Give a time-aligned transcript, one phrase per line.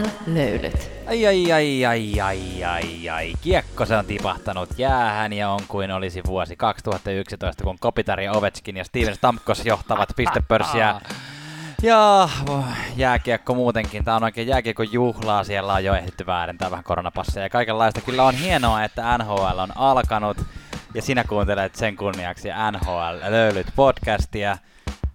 [0.00, 0.90] NHL-löylyt.
[1.06, 3.32] Ai ai ai ai ai ai ai.
[3.40, 8.84] Kiekko se on tipahtanut jäähän ja on kuin olisi vuosi 2011, kun Kopitari, Ovechkin ja
[8.84, 10.94] Steven Stamkos johtavat pistepörssiä.
[11.82, 12.28] Ja
[12.96, 14.04] jääkiekko muutenkin.
[14.04, 15.44] Tämä on oikein jääkiekko juhlaa.
[15.44, 18.00] Siellä on jo ehditty väärentää vähän koronapasseja ja kaikenlaista.
[18.00, 20.36] Kyllä on hienoa, että NHL on alkanut.
[20.94, 24.58] Ja sinä kuuntelet sen kunniaksi NHL Löylyt podcastia.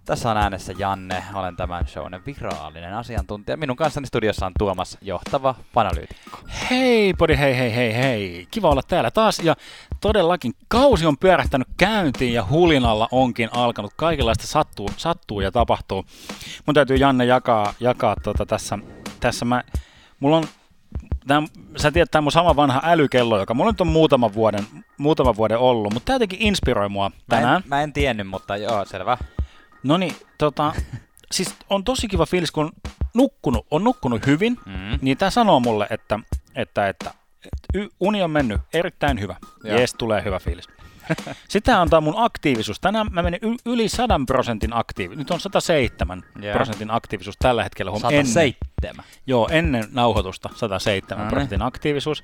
[0.05, 3.57] Tässä on äänessä Janne, olen tämän shown virallinen asiantuntija.
[3.57, 6.39] Minun kanssani studiossa on Tuomas, johtava panalyytikko.
[6.69, 8.47] Hei podi, hei hei hei hei.
[8.51, 9.55] Kiva olla täällä taas ja
[10.01, 13.93] todellakin kausi on pyörähtänyt käyntiin ja hulinalla onkin alkanut.
[13.95, 16.05] Kaikenlaista sattuu, sattuu ja tapahtuu.
[16.65, 18.79] Mun täytyy Janne jakaa, jakaa tota tässä,
[19.19, 19.63] tässä mä,
[20.19, 20.43] mulla on
[21.27, 24.65] Tämä, sä tiedät, tämä on mun sama vanha älykello, joka mulla nyt on muutama vuoden,
[24.97, 27.49] muutama vuoden ollut, mutta tämä jotenkin inspiroi mua tänään.
[27.51, 29.17] Mä en, mä en tiennyt, mutta joo, selvä.
[29.85, 30.73] No niin, tota,
[31.35, 32.71] siis on tosi kiva fiilis, kun
[33.13, 34.99] nukkunut, on nukkunut hyvin, mm.
[35.01, 36.19] niin tämä sanoo mulle, että,
[36.55, 37.13] että, että,
[37.45, 39.35] että uni on mennyt erittäin hyvä.
[39.63, 40.67] Jees, tulee hyvä fiilis.
[41.49, 42.79] Sitten antaa mun aktiivisuus.
[42.79, 45.17] Tänään mä menin yli 100 prosentin aktiivisuus.
[45.17, 46.55] Nyt on 107 yeah.
[46.55, 47.99] prosentin aktiivisuus tällä hetkellä.
[47.99, 48.53] 107?
[48.83, 51.29] Ennen, joo, ennen nauhoitusta 107 mm.
[51.29, 52.23] prosentin aktiivisuus.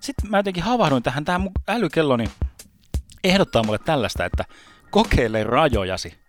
[0.00, 1.24] Sitten mä jotenkin havahduin tähän.
[1.24, 2.30] Tämä mun älykelloni
[3.24, 4.44] ehdottaa mulle tällaista, että
[4.90, 6.27] kokeile rajojasi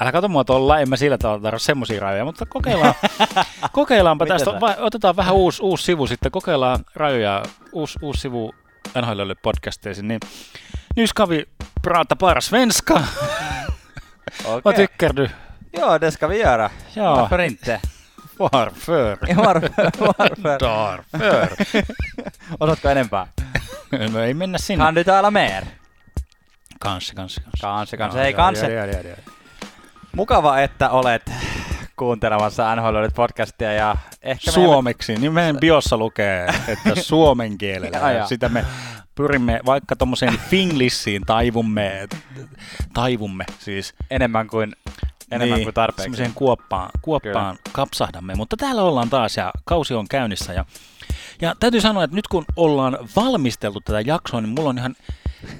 [0.00, 2.94] Älä katso mua tuolla, en mä sillä tavalla tarvitse semmoisia rajoja, mutta kokeillaan,
[3.72, 8.54] kokeillaanpa tästä, vai, otetaan vähän uusi, uusi sivu sitten, kokeillaan rajoja, uusi, uusi sivu
[9.00, 10.20] NHL podcasteisiin, niin
[10.96, 11.48] nu ska vi
[11.82, 13.00] prata bara svenska.
[14.44, 14.60] Okay.
[14.64, 15.28] Vad tycker du?
[15.72, 16.70] Ja, det ska vi göra.
[16.94, 17.16] Ja.
[17.16, 17.80] Varför inte?
[18.38, 19.18] Varför?
[19.36, 20.58] varför?
[20.60, 21.50] varför?
[22.60, 23.26] Osaatko enempää?
[24.12, 24.84] no ei mennä sinne.
[24.84, 25.64] Kan du tala mer?
[26.78, 27.60] Kanske, kanske, kanske.
[27.60, 28.18] Kanske, kanske.
[28.18, 28.72] Hei, kanske.
[28.72, 29.16] Ja, ja, ja, ja.
[30.16, 31.32] Mukava, että olet
[31.96, 37.98] kuuntelemassa NHL podcastia ja ehkä Suomeksi, niin meidän biossa lukee, että suomen kielellä.
[37.98, 38.26] ja, ja.
[38.26, 38.64] Sitä me
[39.14, 42.08] pyrimme vaikka tuommoiseen finglissiin taivumme,
[42.94, 43.94] taivumme siis.
[44.10, 44.72] Enemmän kuin,
[45.30, 46.02] enemmän niin, kuin tarpeeksi.
[46.02, 50.64] Semmoiseen kuoppaan, kuoppaan kapsahdamme, mutta täällä ollaan taas ja kausi on käynnissä ja
[51.40, 54.96] ja täytyy sanoa, että nyt kun ollaan valmisteltu tätä jaksoa, niin mulla on ihan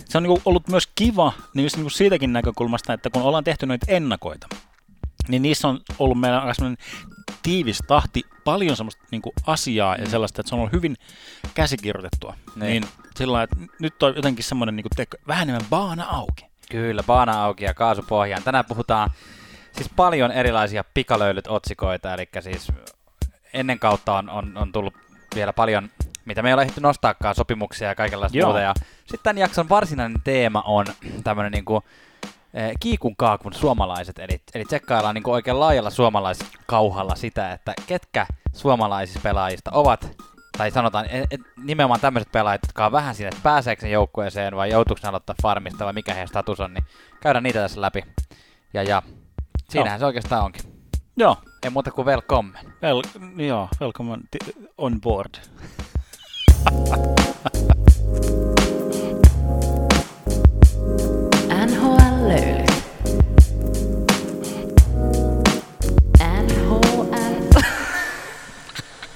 [0.05, 3.67] se on niin ollut myös kiva niin just niin siitäkin näkökulmasta, että kun ollaan tehty
[3.67, 4.47] noita ennakoita,
[5.29, 6.53] niin niissä on ollut meillä aika
[7.43, 10.97] tiivis tahti, paljon semmoista niin asiaa ja sellaista, että se on ollut hyvin
[11.55, 12.37] käsikirjoitettua.
[12.57, 12.85] Niin, niin
[13.17, 16.47] sillä että nyt on jotenkin semmoinen niin teko, vähän enemmän baana auki.
[16.71, 18.43] Kyllä, baana auki ja kaasupohjaan.
[18.43, 19.11] Tänään puhutaan
[19.73, 22.73] siis paljon erilaisia pikalöylyt otsikoita, eli siis
[23.53, 24.95] ennen kautta on, on, on tullut
[25.35, 25.91] vielä paljon
[26.25, 28.49] mitä me ei ole ehditty nostaakaan, sopimuksia ja kaikenlaista Joo.
[28.49, 28.61] muuta.
[28.61, 30.87] Ja sitten tämän jakson varsinainen teema on
[31.25, 31.83] tämmöinen niinku,
[32.55, 39.21] eh, kiikun kaakun suomalaiset, eli, eli tsekkaillaan niinku oikein laajalla suomalaiskauhalla sitä, että ketkä suomalaisista
[39.23, 40.17] pelaajista ovat,
[40.59, 44.57] tai sanotaan et, et, nimenomaan tämmöiset pelaajat, jotka on vähän siinä, että pääseekö sen joukkueeseen
[44.57, 46.85] vai joutuuko ne aloittaa farmista vai mikä heidän status on, niin
[47.21, 48.05] käydään niitä tässä läpi.
[48.75, 49.03] Ja, ja
[49.69, 49.99] siinähän joo.
[49.99, 50.63] se oikeastaan onkin.
[51.17, 51.37] Joo.
[51.63, 52.59] Ei muuta kuin welcome.
[52.83, 53.03] Well,
[53.37, 54.19] joo, welcome
[54.79, 55.35] on board.
[61.49, 62.31] NHL.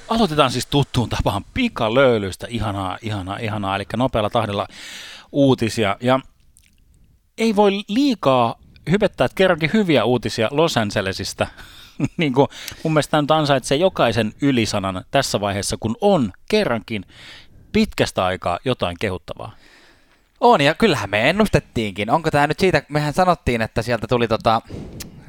[0.07, 2.47] Aloitetaan siis tuttuun tapaan pikalöylystä.
[2.49, 3.75] Ihanaa, ihanaa, ihanaa.
[3.75, 4.67] Eli nopealla tahdilla
[5.31, 5.97] uutisia.
[6.01, 6.19] Ja
[7.37, 8.55] ei voi liikaa
[8.91, 11.47] hypettää, että kerrankin hyviä uutisia Los Angelesista.
[12.17, 12.47] niin kuin
[12.83, 17.05] mun mielestä nyt ansaitsee jokaisen ylisanan tässä vaiheessa, kun on kerrankin
[17.71, 19.55] pitkästä aikaa jotain kehuttavaa.
[20.39, 22.09] On, ja kyllähän me ennustettiinkin.
[22.09, 24.61] Onko tämä nyt siitä, mehän sanottiin, että sieltä tuli tota,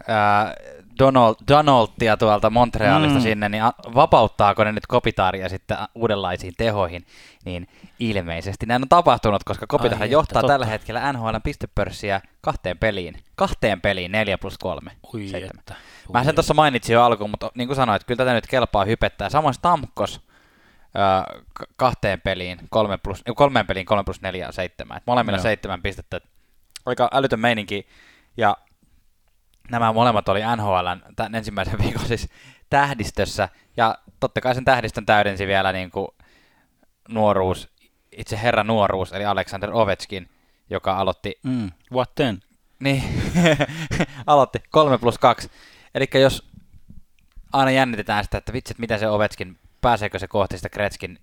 [0.08, 0.54] ää,
[0.98, 3.22] Donald, Donaldtia tuolta Montrealista mm.
[3.22, 3.62] sinne, niin
[3.94, 7.06] vapauttaako ne nyt Kopitaaria sitten uudenlaisiin tehoihin,
[7.44, 7.68] niin
[7.98, 10.52] ilmeisesti näin on tapahtunut, koska Kopitar johtaa totta.
[10.52, 13.14] tällä hetkellä NHL pistepörssiä kahteen peliin.
[13.34, 14.90] Kahteen peliin, 4 plus 3.
[15.14, 15.74] Ui että.
[16.08, 18.46] Ui Mä sen tuossa mainitsin jo alkuun, mutta niin kuin sanoin, että kyllä tätä nyt
[18.46, 19.30] kelpaa hypettää.
[19.30, 20.20] Samoin Stamkos
[21.76, 24.96] kahteen peliin, kolme plus, kolmeen peliin kolme plus neljä on seitsemän.
[24.96, 25.42] Et molemmilla Joo.
[25.42, 26.20] seitsemän pistettä.
[26.86, 27.86] Aika älytön meininki.
[28.36, 28.56] Ja
[29.70, 32.28] nämä molemmat oli NHL tämän ensimmäisen viikon siis
[32.70, 33.48] tähdistössä.
[33.76, 36.08] Ja totta kai sen tähdistön täydensi vielä niin kuin
[37.08, 37.68] nuoruus,
[38.12, 40.28] itse herra nuoruus, eli Alexander Ovechkin,
[40.70, 41.38] joka aloitti...
[41.42, 42.40] Mm, what then?
[42.80, 43.02] Niin,
[44.26, 45.50] aloitti 3 plus 2.
[45.94, 46.48] Eli jos
[47.52, 51.18] aina jännitetään sitä, että vitsit, mitä se Ovechkin pääseekö se kohti sitä Kretskin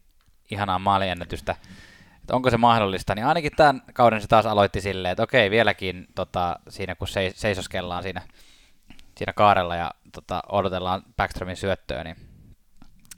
[0.52, 1.56] ihanaa maaliennätystä,
[2.24, 6.08] että onko se mahdollista, niin ainakin tämän kauden se taas aloitti silleen, että okei, vieläkin
[6.16, 8.22] tota, siinä kun seisoskellaan siinä,
[9.18, 12.16] siinä kaarella ja tota, odotellaan Backstromin syöttöä, niin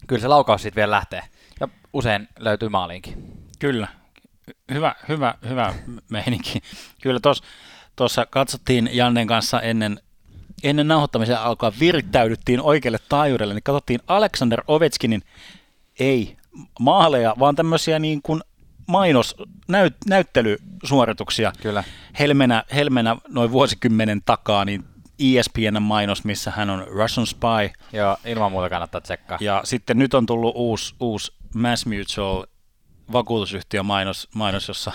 [0.07, 1.23] kyllä se laukaus siitä vielä lähtee.
[1.59, 3.33] Ja usein löytyy maaliinkin.
[3.59, 3.87] Kyllä.
[4.73, 5.73] Hyvä, hyvä, hyvä
[6.09, 6.61] meininki.
[7.01, 7.19] Kyllä
[7.95, 9.99] tuossa katsottiin Jannen kanssa ennen,
[10.63, 15.21] ennen nauhoittamisen alkaa virittäydyttiin oikealle taajuudelle, niin katsottiin Alexander Ovechkinin,
[15.99, 16.37] ei
[16.79, 18.41] maaleja, vaan tämmöisiä niin kuin
[18.87, 19.35] mainos,
[19.67, 21.51] näyt, näyttelysuorituksia.
[21.61, 21.83] Kyllä.
[22.19, 24.83] Helmenä, Helmenä noin vuosikymmenen takaa, niin
[25.19, 27.69] ESPN mainos, missä hän on Russian Spy.
[27.93, 29.37] Joo, ilman muuta kannattaa tsekkaa.
[29.41, 32.45] Ja sitten nyt on tullut uusi, uusi Mass Mutual
[33.11, 34.91] vakuutusyhtiön mainos, mainos jossa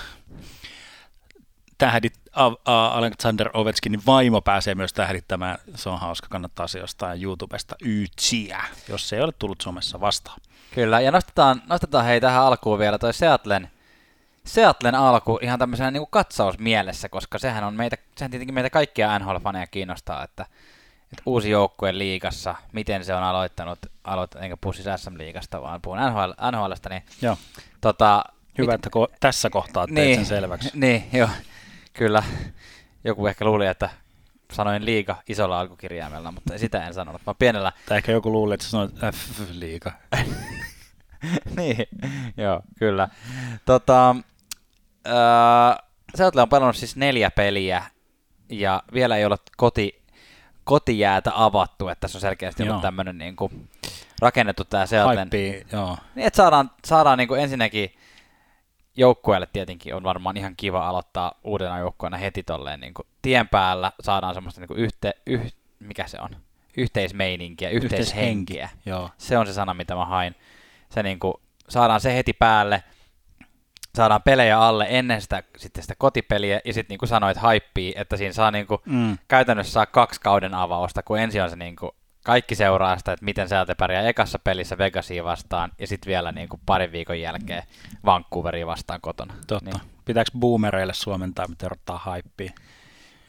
[1.79, 2.21] tähdit
[2.65, 5.59] Alexander Ovechkinin vaimo pääsee myös tähdittämään.
[5.75, 10.41] Se on hauska, kannattaa se jostain YouTubesta ytsiä, jos se ei ole tullut somessa vastaan.
[10.75, 13.71] Kyllä, ja nostetaan, nostetaan hei tähän alkuun vielä toi Seatlen,
[14.45, 19.67] Seatlen alku ihan tämmöisenä niin katsausmielessä, koska sehän on meitä, sehän tietenkin meitä kaikkia NHL-faneja
[19.71, 20.47] kiinnostaa, että,
[21.13, 25.99] että uusi joukkue liigassa, miten se on aloittanut, aloit, enkä puhu siis SM-liigasta, vaan puhun
[25.99, 27.37] NHL, NHLstä, niin Joo.
[27.81, 28.25] Tota,
[28.59, 30.71] Hyvä, että ko- tässä kohtaa teit niin, sen selväksi.
[30.81, 31.29] Niin, joo,
[31.93, 32.23] kyllä.
[33.05, 33.91] Joku ehkä luuli, että
[34.53, 37.73] sanoin liiga isolla alkukirjaimella, mutta sitä en sanonut, vaan pienellä.
[37.87, 39.93] Tai ehkä joku luuli, että sanoit F-liiga.
[41.57, 41.87] niin,
[42.37, 43.09] joo, kyllä.
[43.65, 44.17] Tota,
[45.07, 45.79] äh,
[46.15, 47.83] Seattle on pelannut siis neljä peliä,
[48.49, 50.03] ja vielä ei ole koti,
[50.65, 52.71] kotijäätä avattu, että tässä on selkeästi Joo.
[52.71, 53.69] ollut tämmöinen niin kuin,
[54.21, 55.31] rakennettu tämä Seattlen.
[55.73, 55.99] Joo.
[56.15, 57.95] Niin, että saadaan, saadaan niin kuin ensinnäkin
[58.97, 63.93] joukkueelle tietenkin on varmaan ihan kiva aloittaa uudena joukkueena heti tolleen niin kuin tien päällä.
[64.01, 66.31] Saadaan semmoista niin kuin yhte, yh, mikä se on?
[66.77, 68.69] Yhteismeininkiä, yhteishenkiä.
[68.87, 69.11] Joo.
[69.19, 70.35] Se on se sana, mitä mä hain.
[70.91, 71.35] Se niin kuin,
[71.69, 72.83] saadaan se heti päälle,
[73.97, 78.17] saadaan pelejä alle ennen sitä, sitten sitä kotipeliä, ja sitten niin kuin sanoit, haippii, että
[78.17, 79.19] siinä saa niin kuin, Mm.
[79.29, 81.91] käytännössä saa kaksi kauden avausta, kun ensin on se niin kuin,
[82.25, 86.49] kaikki seuraa sitä, että miten sieltä pärjää ekassa pelissä Vegasiin vastaan, ja sitten vielä niin
[86.49, 87.63] kuin parin viikon jälkeen
[88.05, 89.35] Vancouveriin vastaan kotona.
[89.47, 89.71] Totta.
[89.71, 89.91] Niin.
[90.05, 92.51] Pitääkö boomereille suomentaa, miten ottaa hypea?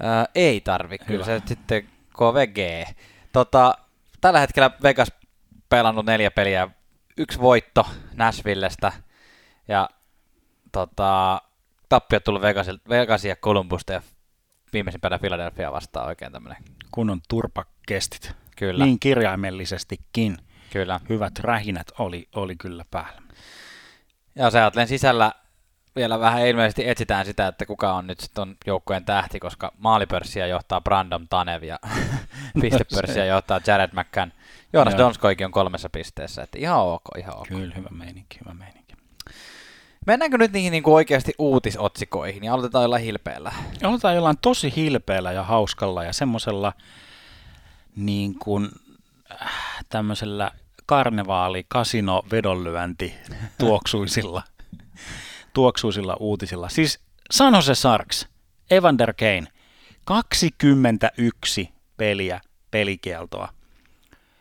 [0.01, 1.83] Ää, ei tarvi, kyllä se sitten
[2.17, 2.87] KVG.
[3.33, 3.73] Tota,
[4.21, 5.11] tällä hetkellä Vegas
[5.69, 6.67] pelannut neljä peliä,
[7.17, 7.85] yksi voitto
[8.15, 8.91] Nashvillestä
[9.67, 9.89] ja
[10.71, 11.41] tota,
[11.89, 14.01] tappiot tullut Vegasil, Vegasia ja Columbusta ja
[14.73, 16.63] viimeisimpänä Philadelphia vastaan oikein tämmöinen.
[16.91, 18.31] Kunnon turpakestit.
[18.57, 20.37] Kyllä, Niin kirjaimellisestikin.
[20.73, 20.99] kyllä.
[21.09, 23.21] Hyvät rähinät oli, oli kyllä päällä.
[24.35, 25.31] Ja Seattlen sisällä
[25.95, 30.81] vielä vähän ilmeisesti etsitään sitä, että kuka on nyt sitten joukkueen tähti, koska maalipörssiä johtaa
[30.81, 31.79] Brandon Tanev ja
[32.61, 34.31] pistepörssiä johtaa Jared McCann.
[34.73, 34.99] Joonas Joo.
[34.99, 37.47] Donskoikin on kolmessa pisteessä, että ihan ok, ihan ok.
[37.47, 38.95] Kyllä, hyvä meininki, hyvä meininki.
[40.05, 43.51] Mennäänkö nyt niihin niin kuin oikeasti uutisotsikoihin ja aloitetaan jollain hilpeällä?
[43.83, 46.73] Aloitetaan jollain tosi hilpeällä ja hauskalla ja semmoisella
[47.95, 48.69] niin kuin
[49.41, 49.51] äh,
[49.89, 50.51] tämmöisellä
[50.85, 53.15] karnevaali, kasino, vedonlyönti
[53.57, 54.43] tuoksuisilla,
[55.53, 56.69] tuoksuisilla uutisilla.
[56.69, 56.99] Siis
[57.31, 58.27] San Jose Sharks,
[58.71, 59.47] Evander Kane,
[60.05, 63.53] 21 peliä pelikieltoa.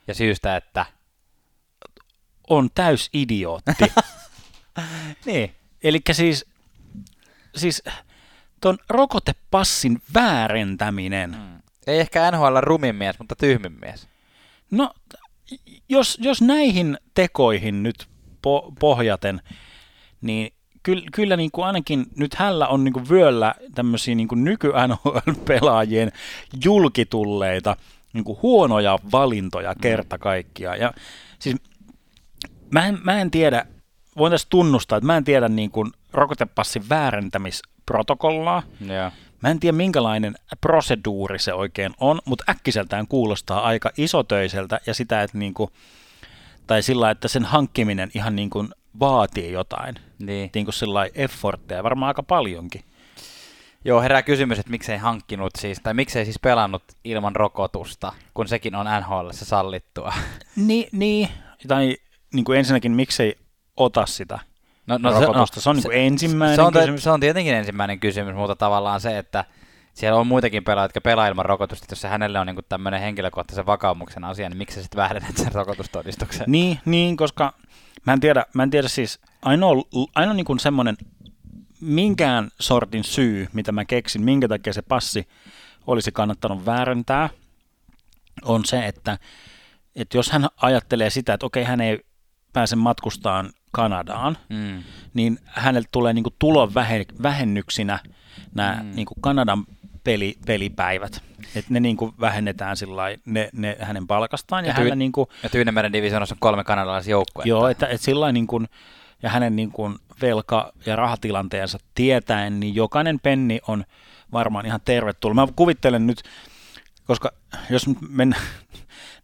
[0.07, 0.87] Ja syystä, että...
[2.49, 3.93] On täys idiootti.
[5.25, 5.55] Niin.
[5.83, 6.47] Eli siis,
[7.57, 7.83] siis
[8.61, 11.31] ton rokotepassin väärentäminen.
[11.31, 11.63] Mm.
[11.87, 14.09] Ei ehkä NHL rumin mies, mutta tyhmin mies.
[14.71, 14.95] No,
[15.89, 18.09] jos, jos näihin tekoihin nyt
[18.47, 19.43] po- pohjaten,
[20.21, 24.45] niin kyllä, kyllä niin kuin ainakin nyt hällä on niin kuin vyöllä tämmöisiä niin kuin
[24.45, 26.13] nyky-NHL-pelaajien
[26.65, 27.77] julkitulleita
[28.13, 30.81] niin kuin huonoja valintoja kerta kaikkiaan.
[30.81, 30.93] Ja
[31.39, 31.57] siis
[32.71, 33.67] mä en, mä en tiedä,
[34.17, 38.63] voin tässä tunnustaa, että mä en tiedä niin kuin rokotepassin väärentämisprotokollaa.
[38.81, 39.11] Joo.
[39.43, 45.23] Mä en tiedä minkälainen proseduuri se oikein on, mutta äkkiseltään kuulostaa aika isotöiseltä ja sitä,
[45.23, 45.71] että niinku,
[46.67, 48.69] tai sillä, että sen hankkiminen ihan niin kuin
[49.01, 50.51] vaatii jotain, Niin.
[50.55, 52.85] niin kuin sillä effortteja, varmaan aika paljonkin.
[53.85, 58.75] Joo, herää kysymys, että miksei hankkinut siis, tai miksei siis pelannut ilman rokotusta, kun sekin
[58.75, 60.13] on NHL sallittua.
[60.57, 61.29] Niin, niin.
[61.69, 61.97] tai
[62.35, 63.37] niin kuin ensinnäkin miksei
[63.77, 64.39] ota sitä
[64.87, 67.03] No, no, rokotusta, se, se on niin kuin ensimmäinen se on, kysymys.
[67.05, 69.45] se on tietenkin ensimmäinen kysymys, mutta tavallaan se, että
[69.95, 73.67] siellä on muitakin pelaajia, jotka pelaa ilman rokotusta, jos se hänelle on niin tämmöinen henkilökohtaisen
[73.67, 76.45] vakaumuksen asia, niin miksi sä sitten vähennät sen rokotustodistuksen?
[76.49, 77.53] Niin, niin, koska
[78.07, 79.75] mä en tiedä, mä en tiedä siis, ainoa,
[80.15, 80.97] ainoa niin kuin semmoinen
[81.81, 85.29] minkään sortin syy, mitä mä keksin, minkä takia se passi
[85.87, 87.29] olisi kannattanut väärentää,
[88.45, 89.19] on se, että,
[89.97, 92.01] että jos hän ajattelee sitä, että okei, hän ei
[92.53, 94.83] pääse matkustaan Kanadaan, Mm.
[95.15, 97.99] niin hänelle tulee niin tulon vähe- vähennyksinä
[98.55, 98.91] nämä Mm.
[98.97, 99.65] niin Kanadan
[100.05, 101.23] peli, pelipäivät.
[101.55, 104.65] Et ne niin kuin vähennetään sillä ne, ne hänen palkastaan.
[104.65, 107.49] Ja, Ja tyy- hänellä niin kuin, Ja Tyynemeren divisioonassa on kolme kanadalaisjoukkuetta.
[107.49, 108.69] joo, että, että sillä niin kuin,
[109.23, 113.85] ja hänen niin kuin velka- ja rahatilanteensa tietäen, niin jokainen penni on
[114.33, 115.35] varmaan ihan tervetullut.
[115.37, 116.23] Mä kuvittelen nyt,
[117.07, 117.33] koska
[117.71, 118.43] jos mennään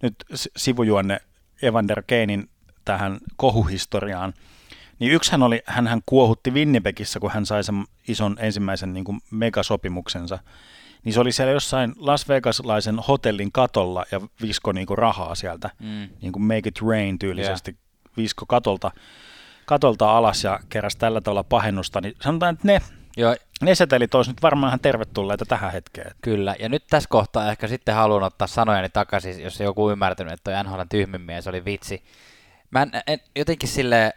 [0.02, 0.14] nyt
[0.56, 1.20] sivujuonne
[1.62, 2.48] Evander Kanein
[2.84, 4.32] tähän kohuhistoriaan,
[4.98, 9.20] niin yksihän oli, hän, hän kuohutti Winnipegissä, kun hän sai sen ison ensimmäisen niin kuin
[9.30, 10.38] megasopimuksensa.
[11.04, 15.70] Niin se oli siellä jossain Las Vegaslaisen hotellin katolla ja visko niin kuin rahaa sieltä,
[15.80, 16.08] Mm.
[16.22, 17.76] niin kuin make it rain tyylisesti,
[18.16, 18.90] visko katolta,
[19.66, 22.00] katolta alas ja keräsi tällä tavalla pahennusta.
[22.00, 22.80] Niin sanotaan, että ne,
[23.16, 26.10] Joo, ne setelit olisi nyt varmaan ihan tervetulleita tähän hetkeen.
[26.22, 30.50] Kyllä, ja nyt tässä kohtaa ehkä sitten haluan ottaa sanojani takaisin, jos joku ymmärtänyt, että
[30.52, 32.04] toi NHL tyhmin mies oli vitsi.
[32.70, 34.12] Mä en, en jotenkin sille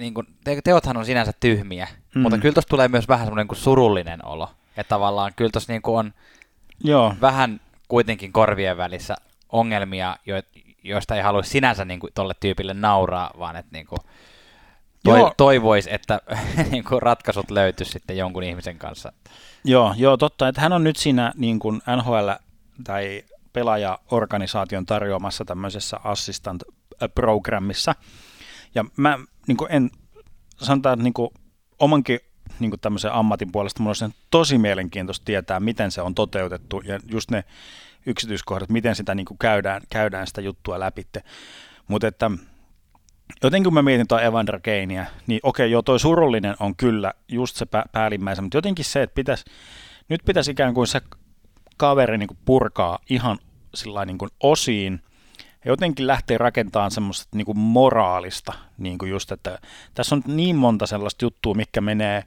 [0.00, 2.20] niin kun, te, teothan on sinänsä tyhmiä, mm.
[2.20, 4.50] Mutta kyllä tuossa tulee myös vähän semmoinen kuin surullinen olo.
[4.76, 6.12] Että tavallaan kyllä tuossa niin on
[6.84, 9.16] Joo, vähän kuitenkin korvien välissä
[9.48, 10.34] ongelmia, jo,
[10.82, 13.98] joista ei halua sinänsä niin kuin tolle tyypille nauraa, vaan että niin kuin
[15.04, 16.20] toi, toivoisi, että
[16.70, 19.12] niin kuin ratkaisut löytyisi sitten jonkun ihmisen kanssa.
[19.64, 22.28] Joo, joo, totta, että hän on nyt siinä niin kuin NHL
[22.84, 27.94] tai pelaajaorganisaation tarjoamassa tämmöisessä assistant-programmissa.
[28.74, 29.90] Ja mä niin kuin en,
[30.56, 31.30] sanotaan, että niin kuin
[31.78, 32.20] omankin
[32.58, 37.00] niin kuin tämmöisen ammatin puolesta mulla olisi tosi mielenkiintoista tietää, miten se on toteutettu ja
[37.10, 37.44] just ne
[38.06, 41.06] yksityiskohdat, miten sitä niin kuin käydään, käydään sitä juttua läpi.
[41.88, 42.30] Mutta että
[43.42, 47.56] jotenkin kun mä mietin tuo Evander Keinea, niin okei, joo, toi surullinen on kyllä just
[47.56, 49.44] se pä- päällimmäisen, mutta jotenkin se, että pitäisi,
[50.08, 51.00] nyt pitäisi ikään kuin se
[51.76, 53.38] kaveri niin kuin purkaa ihan
[53.74, 55.02] sillä niin kuin osiin,
[55.64, 59.58] ja jotenkin lähtee rakentamaan semmoista niin kuin moraalista, niin kuin just, että
[59.94, 62.24] tässä on niin monta sellaista juttua, mikä menee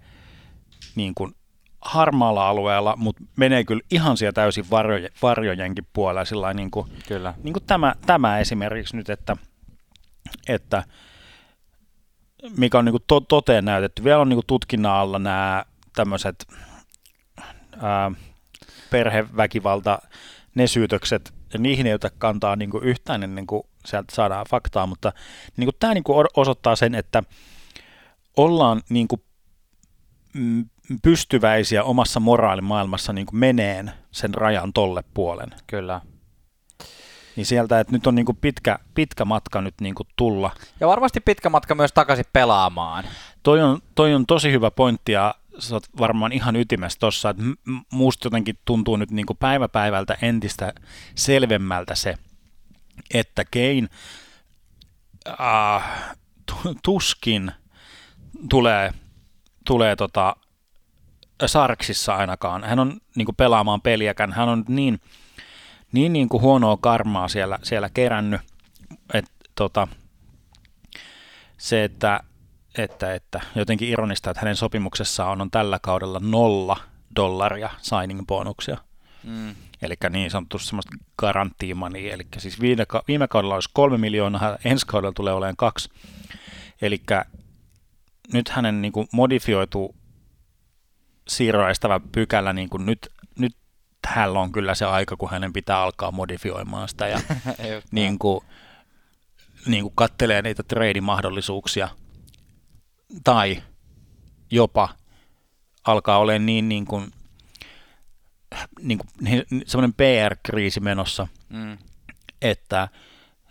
[0.95, 1.35] niin kuin
[1.81, 7.33] harmaalla alueella, mutta menee kyllä ihan siellä täysin varjojen, varjojenkin puolella, sillä niin kuin, Kyllä.
[7.43, 9.37] niin kuin tämä, tämä esimerkiksi nyt, että,
[10.47, 10.83] että
[12.57, 14.03] mikä on niin kuin to, toteen näytetty.
[14.03, 16.47] Vielä on niin kuin tutkinnan alla nämä tämmöiset
[17.81, 18.11] ää,
[18.89, 19.99] perheväkivalta,
[20.55, 24.87] ne syytökset, ja niihin ei ota kantaa niin kuin yhtään ennen kuin sieltä saadaan faktaa,
[24.87, 25.13] mutta
[25.57, 27.23] niin kuin tämä niin kuin osoittaa sen, että
[28.37, 29.21] ollaan niin kuin
[31.03, 35.49] pystyväisiä omassa moraalimaailmassa niin kuin meneen sen rajan tolle puolen.
[35.67, 36.01] Kyllä.
[37.35, 40.51] Niin sieltä, että nyt on niin kuin pitkä, pitkä matka nyt niin kuin tulla.
[40.79, 43.03] Ja varmasti pitkä matka myös takaisin pelaamaan.
[43.43, 47.43] Toi on, toi on tosi hyvä pointti ja sä oot varmaan ihan ytimessä tossa, että
[47.91, 50.73] musta jotenkin tuntuu nyt niin kuin päivä päivältä entistä
[51.15, 52.15] selvemmältä se,
[53.13, 53.89] että Kein
[55.27, 57.51] äh, tu- tuskin
[58.49, 58.93] tulee,
[59.65, 60.35] tulee tota,
[61.45, 62.63] Sarksissa ainakaan.
[62.63, 64.33] Hän on niin kuin pelaamaan peliäkään.
[64.33, 65.01] Hän on niin,
[65.91, 68.41] niin, niin kuin huonoa karmaa siellä, siellä kerännyt,
[69.13, 69.87] että tota,
[71.57, 72.23] se, että,
[72.77, 76.77] että, että jotenkin ironista, että hänen sopimuksessaan on, tällä kaudella nolla
[77.15, 78.77] dollaria signing bonuksia.
[79.23, 79.55] Mm.
[79.81, 82.13] Eli niin sanotusti semmoista garanttiimania.
[82.13, 85.89] Eli siis viime, ka- viime kaudella olisi kolme miljoonaa, ensi kaudella tulee olemaan kaksi.
[86.81, 87.01] Eli
[88.33, 89.95] nyt hänen niin kuin modifioitu
[91.27, 93.55] siirroistävä pykälä, niin kuin nyt, nyt
[94.07, 97.19] hänellä on kyllä se aika, kun hänen pitää alkaa modifioimaan sitä ja
[97.91, 98.45] niin kuin,
[99.65, 101.89] niin kuin kattelee niitä trade-mahdollisuuksia
[103.23, 103.63] tai
[104.51, 104.89] jopa
[105.87, 107.11] alkaa olemaan niin, niin kuin,
[108.81, 111.77] niin kuin, niin, semmoinen PR-kriisi menossa, Mm.
[112.41, 112.87] että,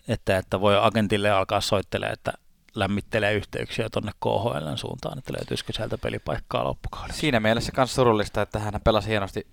[0.09, 2.33] että, että voi agentille alkaa soittelemaan, että
[2.75, 7.21] lämmittelee yhteyksiä tuonne KHLn suuntaan, että löytyisikö sieltä pelipaikkaa loppukaudessa.
[7.21, 9.47] Siinä mielessä myös surullista, että hän pelasi hienosti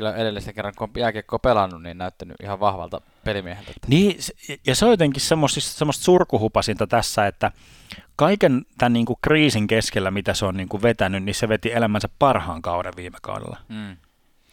[0.00, 3.72] kyllä edellisen kerran, kun on jääkiekkoa pelannut, niin näyttänyt ihan vahvalta pelimieheltä.
[3.86, 4.18] Niin,
[4.66, 7.52] ja se on jotenkin semmoista, semmoista surkuhupasinta tässä, että
[8.16, 11.72] kaiken tämän niin kuin kriisin keskellä, mitä se on niin kuin vetänyt, niin se veti
[11.72, 13.58] elämänsä parhaan kauden viime kaudella.
[13.68, 13.96] mm.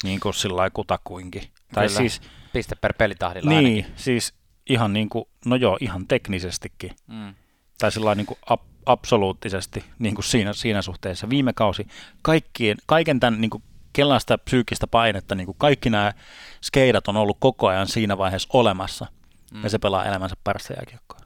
[0.04, 1.44] Niin kuin sillä lailla kutakuinkin.
[1.74, 1.98] Tai Kyllä.
[1.98, 2.22] siis,
[2.54, 3.94] Piste per pelitahdilla niin, ainakin.
[3.96, 4.34] siis
[4.70, 6.92] ihan niin kuin, no joo, ihan teknisestikin.
[7.08, 7.34] Mm.
[7.80, 11.30] Tai sillä niin kuin ab, absoluuttisesti niin kuin siinä, siinä suhteessa.
[11.30, 11.88] Viime kausi,
[12.22, 13.64] kaikkien, kaiken tämän niin kuin
[13.98, 16.14] kellaista psyykkistä painetta, niin kuin kaikki nämä
[16.62, 19.06] skeidat on ollut koko ajan siinä vaiheessa olemassa.
[19.54, 19.64] Mm.
[19.64, 21.20] Ja se pelaa elämänsä parasta jääkiekkoa.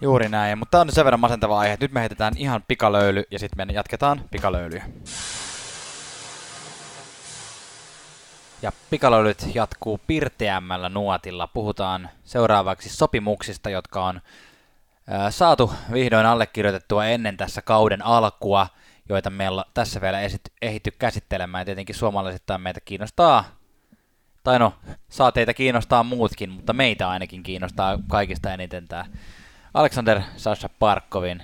[0.00, 1.76] Juuri näin, mutta tämä on sen verran masentava aihe.
[1.80, 4.84] Nyt me heitetään ihan pikalöyly ja sitten me jatketaan pikalöylyä.
[8.62, 11.46] Ja pikalöylyt jatkuu pirteämmällä nuotilla.
[11.46, 14.20] Puhutaan seuraavaksi sopimuksista, jotka on
[15.30, 18.66] saatu vihdoin allekirjoitettua ennen tässä kauden alkua.
[19.08, 20.18] Joita meillä tässä vielä
[20.62, 21.66] ehitty käsittelemään.
[21.66, 23.44] Tietenkin suomalaisittain meitä kiinnostaa,
[24.44, 24.74] tai no,
[25.08, 29.04] saa teitä kiinnostaa muutkin, mutta meitä ainakin kiinnostaa kaikista eniten tämä
[29.74, 31.42] Alexander Sasha Parkovin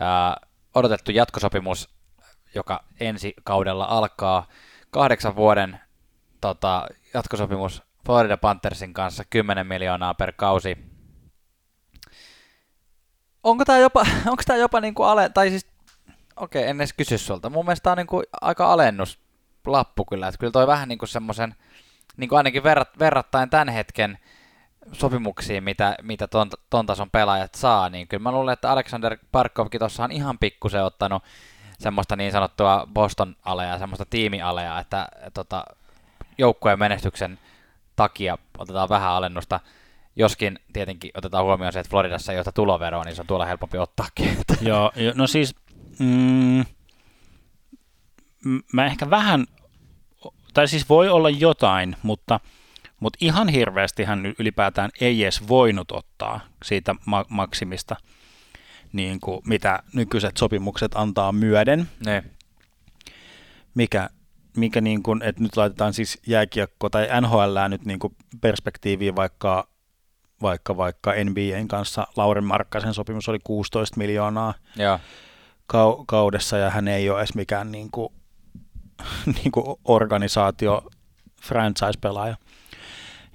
[0.00, 0.36] ää,
[0.74, 1.88] odotettu jatkosopimus,
[2.54, 4.46] joka ensi kaudella alkaa.
[4.90, 5.80] Kahdeksan vuoden
[6.40, 10.78] tota, jatkosopimus Florida Panthersin kanssa 10 miljoonaa per kausi.
[13.42, 15.66] Onko tämä jopa, onko tää jopa niinku ale, tai siis,
[16.36, 17.50] okei, okay, en edes kysy sulta.
[17.50, 21.54] Mun mielestä on niinku aika alennuslappu kyllä, että kyllä toi vähän niinku semmoisen,
[22.16, 24.18] niinku ainakin verrat, verrattain tämän hetken
[24.92, 29.78] sopimuksiin, mitä, mitä ton, ton tason pelaajat saa, niin kyllä mä luulen, että Alexander Parkovkin
[29.78, 31.22] tuossa on ihan pikkusen ottanut
[31.78, 35.64] semmoista niin sanottua Boston-alea, semmoista tiimialea, että tota,
[36.38, 37.38] joukkueen menestyksen
[37.96, 39.60] takia otetaan vähän alennusta.
[40.16, 43.78] Joskin tietenkin otetaan huomioon se, että Floridassa ei ole tuloveroa, niin se on tuolla helpompi
[43.78, 44.38] ottaakin.
[44.60, 45.54] Joo, jo- no siis
[45.98, 46.64] mm,
[48.72, 49.46] mä ehkä vähän,
[50.54, 52.40] tai siis voi olla jotain, mutta,
[53.00, 57.96] mutta ihan hirveästi hän ylipäätään ei edes voinut ottaa siitä ma- maksimista,
[58.92, 62.22] niin kuin mitä nykyiset sopimukset antaa myöden, niin.
[63.74, 64.10] mikä,
[64.56, 69.68] mikä niin kuin, että nyt laitetaan siis jääkiekko tai NHL nyt niin kuin perspektiiviin vaikka,
[70.42, 74.98] vaikka, vaikka NBAn kanssa Lauren Markkasen sopimus oli 16 miljoonaa Joo.
[75.72, 78.12] Kau- kaudessa ja hän ei ole edes mikään niin kuin,
[79.36, 80.82] niin kuin organisaatio
[81.42, 82.36] franchise-pelaaja.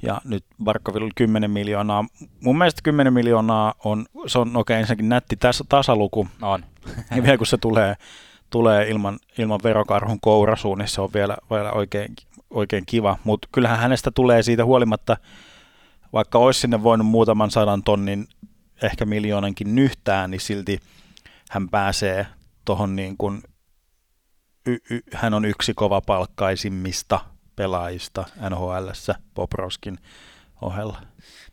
[0.04, 2.06] Ja nyt Barkovilla oli 10 miljoonaa.
[2.44, 6.66] Mun mielestä 10 miljoonaa on, se on okei okay, ensinnäkin nätti tas- tasaluku, On.
[7.16, 7.96] ja vielä kun se tulee,
[8.50, 12.16] tulee ilman, ilman verokarhun kourasuun, niin se on vielä, vielä oikein,
[12.50, 13.18] oikein kiva.
[13.24, 15.18] Mutta kyllähän hänestä tulee siitä huolimatta,
[16.14, 18.28] vaikka olisi sinne voinut muutaman sadan tonnin,
[18.84, 20.80] ehkä miljoonankin nyhtää, niin silti
[21.51, 22.27] hän pääsee
[22.65, 23.43] tuohon niin kuin,
[24.65, 27.20] y, y, hän on yksi kova palkkaisimmista
[27.55, 29.98] pelaajista NHLssä Poproskin
[30.62, 31.02] ohella.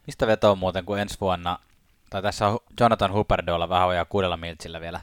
[0.07, 1.59] Mistä vetoo muuten, kun ensi vuonna,
[2.11, 5.01] tai tässä on Jonathan Huberdolla vähän ojaa kuudella miltsillä vielä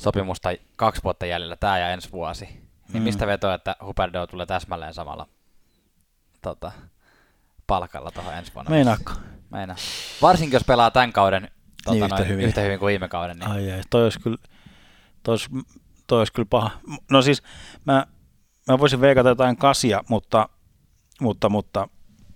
[0.00, 2.44] sopimusta kaksi vuotta jäljellä, tämä ja ensi vuosi.
[2.44, 3.02] Niin Mm.
[3.02, 5.26] mistä vetoo, että Huberdo tulee täsmälleen samalla
[6.42, 6.72] tota,
[7.66, 8.70] palkalla tuohon ensi vuonna?
[8.70, 9.12] Meinaatko?
[9.50, 9.76] Meina.
[10.22, 11.50] Varsinkin jos pelaa tämän kauden
[11.84, 12.44] tota, Niin, yhtä noin, hyvin.
[12.46, 13.38] yhtä hyvin kuin viime kauden.
[13.38, 13.50] Niin.
[13.50, 14.36] Ai ai, toi olisi kyllä,
[15.22, 15.48] toi olisi,
[16.06, 16.70] toi olisi kyllä paha.
[17.10, 17.42] No siis
[17.84, 18.06] mä,
[18.68, 20.48] mä voisin veikata jotain kasia, mutta,
[21.20, 21.88] mutta, mutta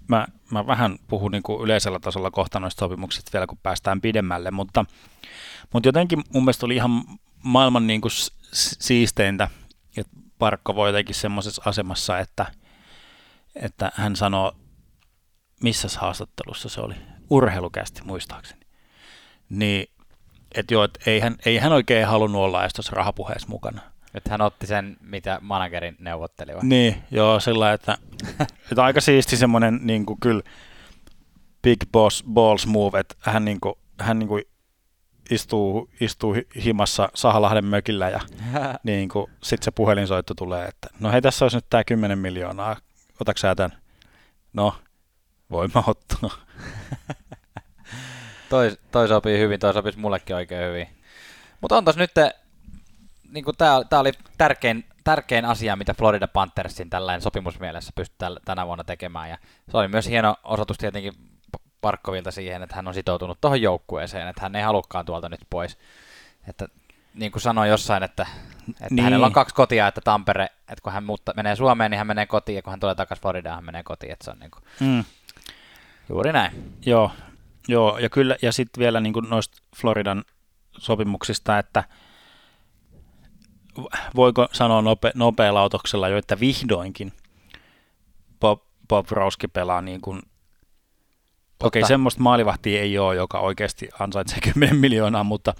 [0.08, 4.50] mä, mä vähän puhun niin kuin yleisellä tasolla kohta noista sopimuksista vielä, kun päästään pidemmälle,
[4.50, 4.84] mutta,
[5.72, 6.90] mutta jotenkin mun mielestä oli ihan
[7.42, 8.12] maailman niin kuin
[8.52, 9.48] siisteintä,
[9.96, 12.46] että Parkko voi jotenkin semmoisessa asemassa, että,
[13.54, 14.52] että hän sanoo,
[15.62, 16.94] missä haastattelussa se oli,
[17.30, 18.60] urheilukästi muistaakseni,
[19.48, 19.88] niin
[20.54, 23.80] että joo, et ei, hän, ei hän oikein halunnut olla edes tuossa rahapuheessa mukana.
[24.14, 26.52] Että hän otti sen, mitä managerin neuvotteli.
[26.52, 26.64] vai?
[26.64, 27.98] Niin, joo, sillä että,
[28.72, 30.42] että aika siisti semmoinen niin kuin kyllä
[31.62, 34.44] big boss balls move, että hän, niin kuin, hän niin kuin
[35.30, 38.20] istuu, istuu hi- himassa Sahalahden mökillä ja
[38.82, 42.76] niin kuin, sitten se puhelinsoitto tulee, että no hei tässä olisi nyt tämä 10 miljoonaa,
[43.20, 43.78] otaks sä tämän?
[44.52, 44.74] No,
[45.50, 46.30] voin mä ottaa.
[48.48, 50.88] Toi, toi sopii hyvin, toi sopisi mullekin oikein hyvin.
[51.60, 52.10] Mutta on nyt,
[53.32, 58.84] niin tää, tää oli tärkein, tärkein asia, mitä Florida Panthersin tällainen sopimusmielessä pystyi tänä vuonna
[58.84, 59.30] tekemään.
[59.30, 59.38] Ja
[59.70, 61.12] se oli myös hieno osoitus tietenkin
[61.80, 65.78] Parkkovilta siihen, että hän on sitoutunut tuohon joukkueeseen, että hän ei halukkaan tuolta nyt pois.
[66.48, 66.68] Että
[67.14, 68.26] niin kuin sanoin jossain, että,
[68.68, 69.04] että niin.
[69.04, 72.26] hänellä on kaksi kotia, että Tampere, että kun hän muutta, menee Suomeen, niin hän menee
[72.26, 74.64] kotiin, ja kun hän tulee takaisin Floridaan, hän menee kotiin, että se on niin kuin,
[74.80, 75.04] Mm.
[76.08, 76.74] juuri näin.
[76.86, 77.10] Joo,
[77.68, 80.24] joo, ja kyllä, ja sitten vielä niin noista Floridan
[80.78, 81.84] sopimuksista, että
[84.16, 87.12] voiko sanoa nope, nopealla otoksella jo, että vihdoinkin
[88.40, 90.18] Bob, Bob Rowski pelaa niin kuin,
[91.60, 91.88] okei, Totta.
[91.88, 95.54] semmoista maalivahtia ei ole, joka oikeasti ansaitsee 10 miljoonaa, mutta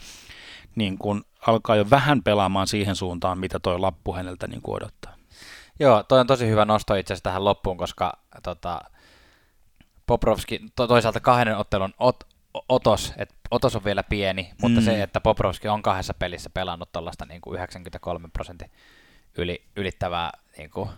[0.75, 5.15] niin kuin alkaa jo vähän pelaamaan siihen suuntaan, mitä toi lappu häneltä niin odottaa.
[5.81, 8.81] Joo, toi on tosi hyvä nosto itse asiassa tähän loppuun, koska tota,
[10.09, 12.25] Poprovski, to, toisaalta kahden ottelun ot,
[12.69, 14.85] otos, että otos on vielä pieni, mutta Mm.
[14.85, 18.71] se, että Poprovski on kahdessa pelissä pelannut tuollaista niin kuin 93 prosentin
[19.39, 20.91] yli, ylittävää niin kuin,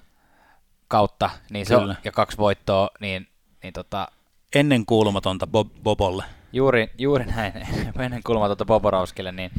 [0.88, 3.28] kautta, niin se on, ja kaksi voittoa, niin,
[3.62, 4.08] niin tota,
[4.54, 6.24] Ennen kuulumatonta Bob, Bobolle.
[6.52, 7.52] juuri, juuri näin,
[8.04, 9.50] ennen kulmaa tuota Boborovskille, niin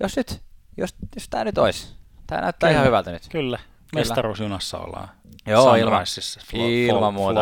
[0.00, 0.42] jos nyt,
[0.76, 1.94] jos, jos tämä nyt olisi,
[2.26, 2.72] tämä näyttää Kyllä.
[2.78, 3.22] ihan hyvältä nyt.
[3.30, 3.58] Kyllä,
[3.94, 5.08] mestaruusjunassa ollaan.
[5.46, 7.40] Joo, ilman- Sunriseissa, flow, ilman muuta.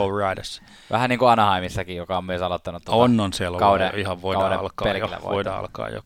[0.91, 4.23] Vähän niin kuin Anaheimissakin, joka on myös aloittanut tuota, On, on siellä kauden- kauden, ihan
[4.23, 6.03] voidaan kauden alkaa jo, voidaan alkaa jo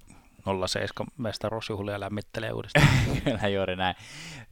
[0.66, 2.86] 07 mestaruusjuhlia lämmittelee uudestaan.
[3.24, 3.96] Kyllä juuri näin.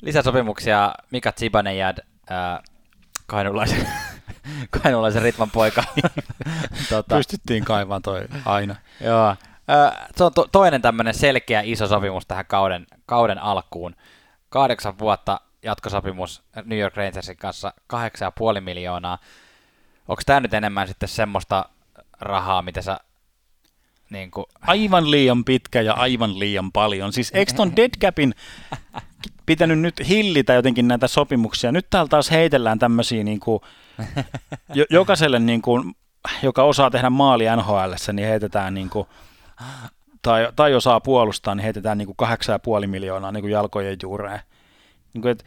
[0.03, 1.99] Lisäsopimuksia Mika Zibanejad,
[2.31, 2.63] äh,
[3.27, 3.89] kainulaisen,
[4.83, 5.85] kainulaisen ritman poika.
[6.91, 8.77] tota, Pystyttiin kaivaan toi aina.
[9.01, 9.29] Joo.
[9.29, 13.95] Äh, se on to- toinen tämmöinen selkeä iso sopimus tähän kauden, kauden alkuun.
[14.49, 17.73] Kahdeksan vuotta jatkosopimus New York Rangersin kanssa,
[18.57, 19.19] 8,5 miljoonaa.
[20.09, 21.69] Onko tämä nyt enemmän sitten semmoista
[22.21, 23.01] rahaa, mitä sä
[24.11, 24.47] niin kuin...
[24.61, 27.13] Aivan liian pitkä ja aivan liian paljon.
[27.13, 28.35] Siis eikö ton deadcapin
[29.47, 31.73] pitänyt nyt hillitä jotenkin näitä sopimuksia?
[31.73, 33.61] Nyt täällä taas heitellään tämmöisiä niin kuin,
[34.91, 35.95] jokaiselle, niin kuin,
[36.43, 39.09] joka osaa tehdä maali NHL, niin heitetään niin kuin,
[40.23, 42.29] tai, tai osaa puolustaa, niin heitetään niin kuin
[42.83, 44.41] 8,5 miljoonaa niin kuin jalkojen juureen.
[45.17, 45.45] Niin kuin, et,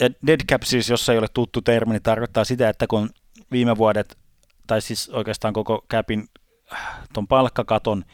[0.00, 3.10] ja dead cap siis, jos ei ole tuttu termi, niin tarkoittaa sitä, että kun
[3.52, 4.18] viime vuodet,
[4.66, 6.28] tai siis oikeastaan koko capin
[7.12, 8.04] ton palkkakaton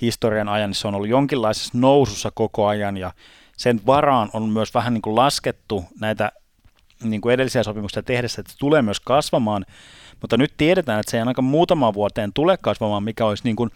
[0.00, 3.12] historian ajan, niin se on ollut jonkinlaisessa nousussa koko ajan, ja
[3.56, 6.32] sen varaan on myös vähän niin kuin laskettu näitä
[7.02, 9.66] niin kuin edellisiä sopimuksia tehdessä, että se tulee myös kasvamaan,
[10.20, 13.70] mutta nyt tiedetään, että se ei ainakaan muutama vuoteen tule kasvamaan, mikä olisi niin kuin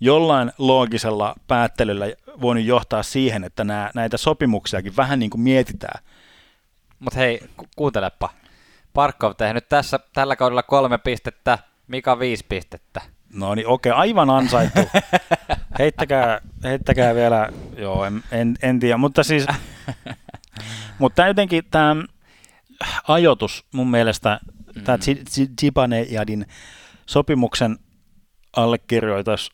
[0.00, 2.06] jollain loogisella päättelyllä
[2.40, 6.04] voinut johtaa siihen, että nämä, näitä sopimuksiakin vähän niin kuin mietitään.
[6.98, 8.30] Mutta hei, ku- kuuntelepa.
[8.94, 13.00] Parkko on tehnyt tässä tällä kaudella kolme pistettä, Mika viisi pistettä.
[13.32, 14.80] No niin, okei, aivan ansaittu.
[15.78, 19.46] heittäkää, heittäkää vielä, joo, en, en, en tiedä, mutta siis,
[20.98, 21.96] mutta jotenkin tämä
[23.08, 24.84] ajoitus mun mielestä, mm-hmm.
[24.84, 24.98] tämä
[25.60, 26.46] Zibanejadin
[27.06, 27.78] sopimuksen
[28.56, 29.50] allekirjoitus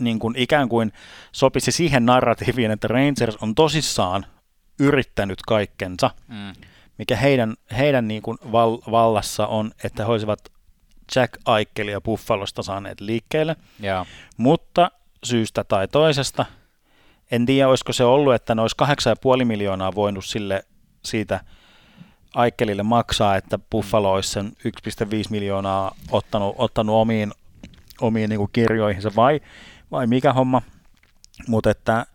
[0.00, 0.92] niin kuin ikään kuin
[1.32, 4.26] sopisi siihen narratiiviin, että Rangers on tosissaan
[4.80, 6.52] yrittänyt kaikkensa, mm.
[6.98, 10.40] mikä heidän, heidän niin kuin val, vallassa on, että he olisivat
[11.16, 14.06] Jack Aikelia Buffalosta saaneet liikkeelle, yeah.
[14.36, 14.90] mutta
[15.24, 16.44] syystä tai toisesta,
[17.30, 18.76] en tiedä olisiko se ollut, että ne olisi
[19.40, 20.64] 8,5 miljoonaa voinut sille
[21.04, 21.40] siitä
[22.34, 24.70] Aikelille maksaa, että Buffalo olisi sen 1,5
[25.30, 27.32] miljoonaa ottanut, ottanut omiin,
[28.00, 29.40] omiin niin kuin kirjoihinsa vai,
[29.90, 30.62] vai mikä homma.
[31.48, 32.06] Mutta että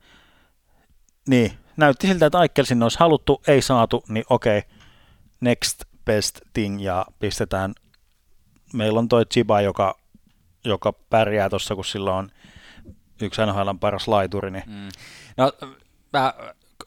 [1.28, 4.63] niin, näytti siltä, että Aikel sinne olisi haluttu, ei saatu, niin okei,
[5.41, 7.74] next best thing ja pistetään
[8.74, 9.98] meillä on toi Chiba, joka,
[10.63, 12.30] joka pärjää tuossa, kun sillä on
[13.21, 14.52] yksi NHL paras laituri.
[14.52, 14.63] Niin.
[14.67, 14.89] Mm.
[15.38, 15.52] No,
[16.13, 16.34] mä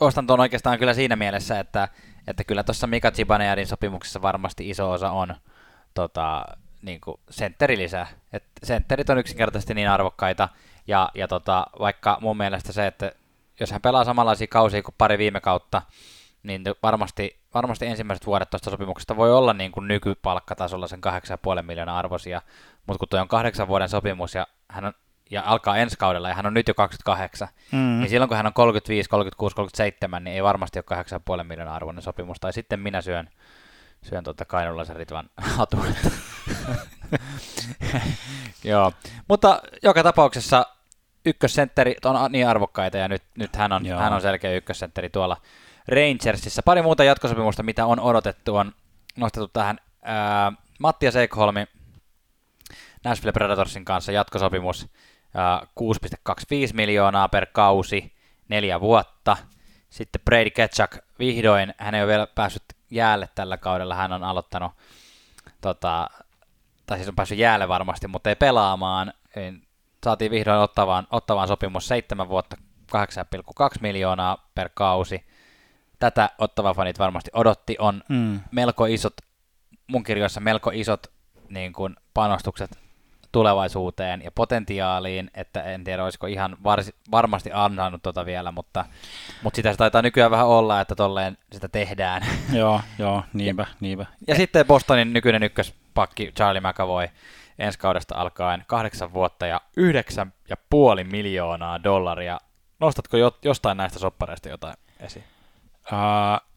[0.00, 1.88] ostan tuon oikeastaan kyllä siinä mielessä, että,
[2.26, 5.34] että kyllä tuossa Mika Chibanejadin sopimuksessa varmasti iso osa on
[5.94, 6.44] tota,
[6.82, 7.20] niin kuin
[7.76, 8.06] lisää.
[8.32, 10.48] Et sentterit on yksinkertaisesti niin arvokkaita,
[10.86, 13.12] ja, ja tota, vaikka mun mielestä se, että
[13.60, 15.82] jos hän pelaa samanlaisia kausia kuin pari viime kautta,
[16.42, 21.00] niin varmasti, varmasti ensimmäiset vuodet tuosta sopimuksesta voi olla niin kuin nykypalkkatasolla sen
[21.56, 22.42] 8,5 miljoonaa arvoisia,
[22.86, 24.92] mutta kun tuo on kahdeksan vuoden sopimus ja hän on
[25.30, 27.78] ja alkaa ensi kaudella, ja hän on nyt jo 28, mm.
[27.78, 31.04] niin silloin kun hän on 35, 36, 37, niin ei varmasti ole
[31.38, 33.28] 8,5 miljoonaa arvoinen sopimus, tai sitten minä syön,
[34.02, 35.94] syön tuota kainulaisen ritvan hatun.
[38.64, 38.92] Joo,
[39.28, 40.66] mutta joka tapauksessa
[41.26, 45.36] ykkössentteri on niin arvokkaita, ja nyt, nyt hän, on, hän on selkeä ykkössentteri tuolla
[45.88, 46.62] Rangersissa.
[46.62, 48.72] Pari muuta jatkosopimusta, mitä on odotettu, on
[49.16, 51.66] nostettu tähän ää, Mattias Ekholmi
[53.04, 54.86] Nashville Predatorsin kanssa jatkosopimus
[55.34, 55.66] ää,
[56.30, 56.36] 6,25
[56.74, 58.12] miljoonaa per kausi,
[58.48, 59.36] neljä vuotta.
[59.90, 64.72] Sitten Brady Ketchuk vihdoin, hän ei ole vielä päässyt jäälle tällä kaudella, hän on aloittanut,
[65.60, 66.10] tota,
[66.86, 69.12] tai siis on päässyt jäälle varmasti, mutta ei pelaamaan.
[70.04, 72.56] Saatiin vihdoin ottavaan, ottavaan sopimus 7 vuotta
[72.96, 75.26] 8,2 miljoonaa per kausi
[75.98, 78.40] tätä ottava fanit varmasti odotti, on mm.
[78.50, 79.14] melko isot,
[79.86, 81.06] mun kirjoissa melko isot
[81.48, 82.87] niin kuin panostukset
[83.32, 88.84] tulevaisuuteen ja potentiaaliin, että en tiedä olisiko ihan varsi, varmasti ansainnut tota vielä, mutta,
[89.42, 92.22] mutta sitä se taitaa nykyään vähän olla, että tolleen sitä tehdään.
[92.52, 94.06] joo, joo, niinpä, niinpä.
[94.26, 97.08] Ja sitten Bostonin nykyinen ykköspakki Charlie McAvoy
[97.58, 102.40] ensi kaudesta alkaen kahdeksan vuotta ja yhdeksän ja puoli miljoonaa dollaria.
[102.80, 105.24] Nostatko jo, jostain näistä soppareista jotain esiin?
[105.92, 106.48] Uh,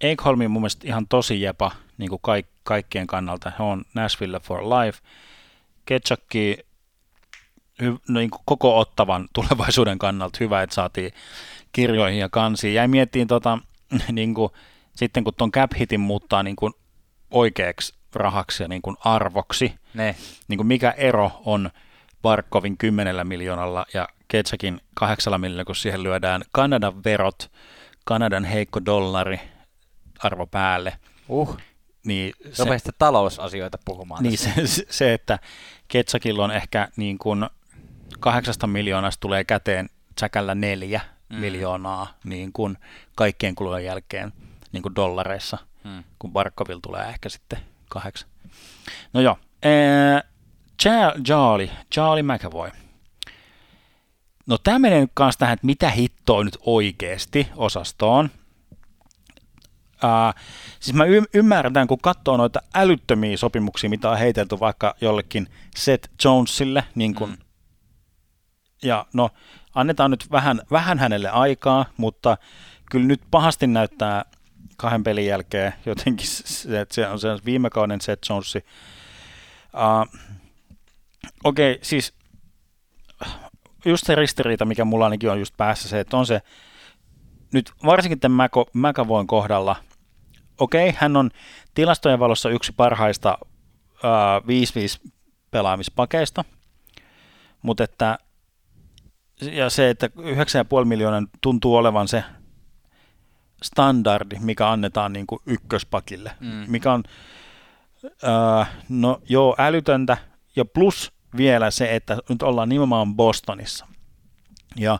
[0.00, 3.52] Ekholm on mun mielestä ihan tosi jepa niin kuin kaik- kaikkien kannalta.
[3.58, 4.98] He on Nashville for life.
[5.86, 6.58] Ketchakki
[8.08, 11.12] niin kuin koko ottavan tulevaisuuden kannalta hyvä, että saatiin
[11.72, 12.74] kirjoihin ja kansiin.
[12.74, 13.58] Jäi miettiin tota,
[14.12, 14.50] niin kuin,
[14.96, 16.72] sitten kun tuon cap hitin muuttaa niin kuin
[17.30, 20.16] oikeaksi rahaksi ja niin kuin arvoksi, ne.
[20.48, 21.70] Niin kuin mikä ero on
[22.22, 27.50] Barkovin 10 miljoonalla ja Ketchakin 8 miljoonalla, kun siihen lyödään Kanadan verot–
[28.06, 29.40] Kanadan heikko dollari
[30.18, 30.98] arvo päälle.
[31.28, 31.56] Uh.
[32.06, 34.22] Niin se, sitä talousasioita puhumaan.
[34.22, 34.52] Niin se,
[34.90, 35.38] se, että
[35.88, 37.46] Ketsakilla on ehkä niin kuin
[38.20, 39.88] kahdeksasta miljoonasta tulee käteen
[40.20, 41.36] säkällä neljä mm.
[41.36, 42.78] miljoonaa niin kuin
[43.14, 44.32] kaikkien kulujen jälkeen
[44.72, 46.04] niin kuin dollareissa, mm.
[46.18, 48.28] kun Barkoville tulee ehkä sitten kahdeksan.
[49.12, 49.38] No joo,
[51.24, 52.70] Charlie, Charlie McAvoy.
[54.46, 58.30] No tämä menee nyt kanssa tähän, että mitä hittoa nyt oikeasti osastoon.
[60.04, 60.42] Uh,
[60.80, 66.08] siis mä y- ymmärrän, kun katsoo noita älyttömiä sopimuksia, mitä on heitelty vaikka jollekin Seth
[66.24, 67.36] Jonesille, niin kun, mm.
[68.82, 69.30] ja no
[69.74, 72.38] annetaan nyt vähän, vähän hänelle aikaa, mutta
[72.90, 74.24] kyllä nyt pahasti näyttää
[74.76, 78.64] kahden pelin jälkeen jotenkin se, että se on se viime kauden Seth Jonesi.
[79.74, 80.20] Uh,
[81.44, 82.14] Okei, okay, siis
[83.84, 86.42] just se ristiriita, mikä mulla ainakin on just päässä se, että on se
[87.56, 89.76] nyt varsinkin tämän McAvoyn kohdalla,
[90.58, 91.30] okei, okay, hän on
[91.74, 95.10] tilastojen valossa yksi parhaista uh, 5-5
[95.50, 96.44] pelaamispakeista,
[97.62, 98.18] mutta että
[99.40, 102.24] ja se, että 9,5 miljoonaa tuntuu olevan se
[103.62, 106.64] standardi, mikä annetaan niin kuin ykköspakille, mm.
[106.68, 107.04] mikä on
[108.04, 110.16] uh, no joo älytöntä,
[110.56, 113.86] ja plus vielä se, että nyt ollaan nimenomaan Bostonissa.
[114.76, 114.98] Ja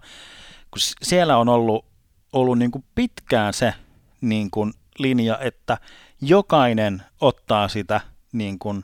[0.70, 1.84] kun siellä on ollut,
[2.32, 3.74] ollut niin kuin pitkään se
[4.20, 5.78] niin kuin linja, että
[6.20, 8.00] jokainen ottaa sitä
[8.32, 8.82] niin kuin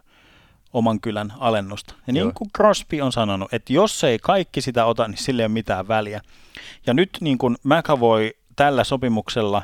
[0.72, 1.94] oman kylän alennusta.
[2.06, 5.46] Ja niin kuin Crosby on sanonut, että jos ei kaikki sitä ota, niin sille ei
[5.46, 6.20] ole mitään väliä.
[6.86, 9.62] Ja nyt niin kuin McAvoy tällä sopimuksella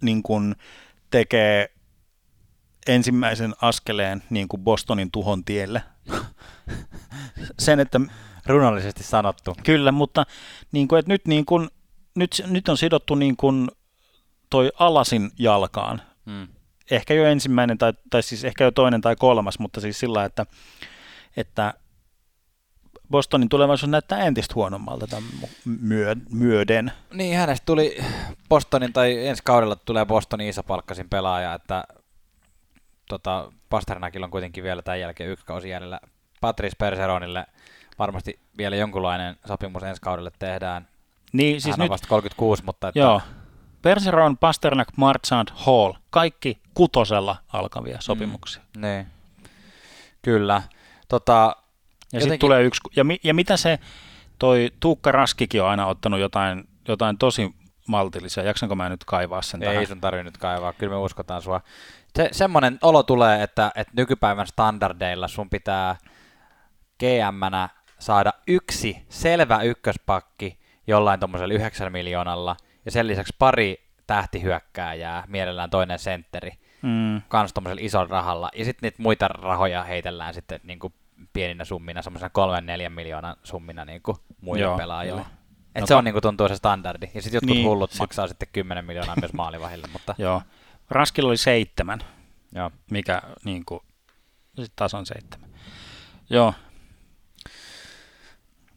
[0.00, 0.56] niin kuin
[1.10, 1.70] tekee
[2.86, 5.82] ensimmäisen askeleen niin kuin Bostonin tuhon tielle.
[7.58, 8.00] Sen, että...
[8.46, 9.56] Runollisesti sanottu.
[9.64, 10.26] Kyllä, mutta
[10.72, 11.68] niin kuin, että nyt, niin kuin,
[12.16, 13.68] nyt, nyt on sidottu niin kuin
[14.50, 16.02] toi alasin jalkaan.
[16.26, 16.48] Hmm.
[16.90, 20.46] Ehkä jo ensimmäinen, tai, tai siis ehkä jo toinen tai kolmas, mutta siis sillä, että,
[21.36, 21.74] että
[23.10, 25.30] Bostonin tulevaisuus näyttää entistä huonommalta tämän
[25.64, 26.92] myö, myöden.
[27.12, 27.98] Niin, hänestä tuli
[28.48, 31.84] Bostonin, tai ensi kaudella tulee Bostonin isäpalkkasin pelaaja, että
[33.08, 36.00] tota, Pasternakilla on kuitenkin vielä tämän jälkeen yksi kausi jäljellä.
[36.40, 37.46] Patrice Perseronille
[37.98, 40.88] varmasti vielä jonkunlainen sopimus ensi kaudelle tehdään.
[41.32, 42.88] Niin, siis Hän nyt, on vasta 36, mutta...
[42.88, 43.00] Että...
[43.00, 43.20] Joo.
[43.82, 48.62] Perseron, Pasternak, Marchand, Hall, kaikki kutosella alkavia sopimuksia.
[48.76, 49.06] Mm, niin,
[50.22, 50.62] kyllä.
[51.08, 51.56] Tota,
[52.12, 53.78] ja sitten tulee yksi, ja, mi, ja mitä se,
[54.38, 57.54] toi Tuukka Raskikin on aina ottanut jotain, jotain tosi
[57.88, 58.42] maltillisia.
[58.42, 59.86] Jaksanko mä nyt kaivaa sen Ei tähän?
[59.86, 61.60] sun tarvitse nyt kaivaa, kyllä me uskotaan sua.
[62.16, 65.96] Se, semmoinen olo tulee, että, että nykypäivän standardeilla sun pitää
[67.00, 75.70] gm saada yksi selvä ykköspakki jollain tuommoisella 9 miljoonalla, ja sen lisäksi pari tähtihyökkääjää, mielellään
[75.70, 76.50] toinen sentteri,
[76.82, 77.22] mm.
[77.28, 80.94] kans tuommoisella ison rahalla, ja sitten niitä muita rahoja heitellään sitten niin kuin
[81.32, 85.20] pieninä summina, semmoisena kolmen neljän miljoonan summina niin kuin muille joo, pelaajille.
[85.20, 85.30] Joo.
[85.74, 87.10] Et no, se on niin kuin tuntuu se standardi.
[87.14, 87.98] Ja sitten jotkut niin, hullut sit...
[87.98, 89.88] maksaa sitten 10 miljoonaa myös maalivahille.
[89.92, 90.14] Mutta...
[90.18, 90.42] joo.
[90.90, 91.98] Raskilla oli seitsemän,
[92.54, 92.70] joo.
[92.90, 93.80] mikä niin kuin,
[94.46, 95.50] sitten taas on seitsemän.
[96.30, 96.54] Joo.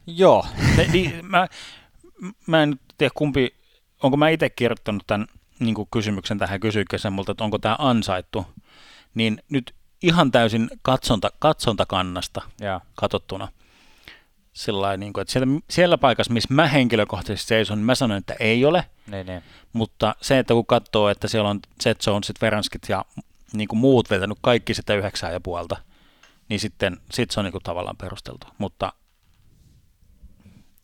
[0.06, 0.46] Joo.
[0.92, 1.46] Niin, mä,
[2.46, 3.54] mä en tiedä kumpi,
[4.02, 5.26] onko mä itse kirjoittanut tämän
[5.58, 8.46] niin kysymyksen tähän kysyykö multa, että onko tämä ansaittu,
[9.14, 12.80] niin nyt ihan täysin katsonta, katsontakannasta ja.
[12.94, 13.48] katsottuna.
[14.52, 18.34] Sillä niin kuin, että siellä, siellä paikassa, missä mä henkilökohtaisesti seison, niin mä sanon, että
[18.40, 18.84] ei ole.
[19.06, 19.42] Ne, ne.
[19.72, 23.04] Mutta se, että kun katsoo, että siellä on Jet Jonesit, Veranskit ja
[23.52, 25.76] niin kuin muut vetänyt kaikki sitä yhdeksää ja puolta,
[26.48, 28.46] niin sitten sit se on niin kuin tavallaan perusteltu.
[28.58, 28.92] Mutta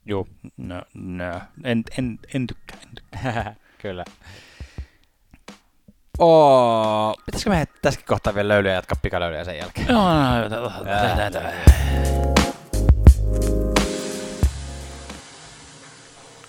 [0.07, 0.27] Joo.
[0.57, 1.40] No, no.
[1.64, 2.79] En, en, en tykkää.
[2.83, 3.55] En tykkää.
[3.83, 4.05] Kyllä.
[6.19, 9.88] Oo, pitäisikö me tässäkin kohtaa vielä löylyä ja jatkaa pikalöylyä sen jälkeen?
[9.88, 10.09] Joo,
[10.49, 10.73] no, no,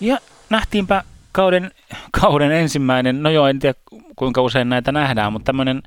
[0.00, 0.18] Ja
[0.50, 1.70] nähtiinpä kauden,
[2.20, 3.78] kauden ensimmäinen, no joo, en tiedä
[4.16, 5.82] kuinka usein näitä nähdään, mutta tämmöinen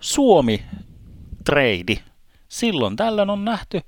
[0.00, 1.98] Suomi-treidi.
[2.48, 3.80] Silloin tällöin on nähty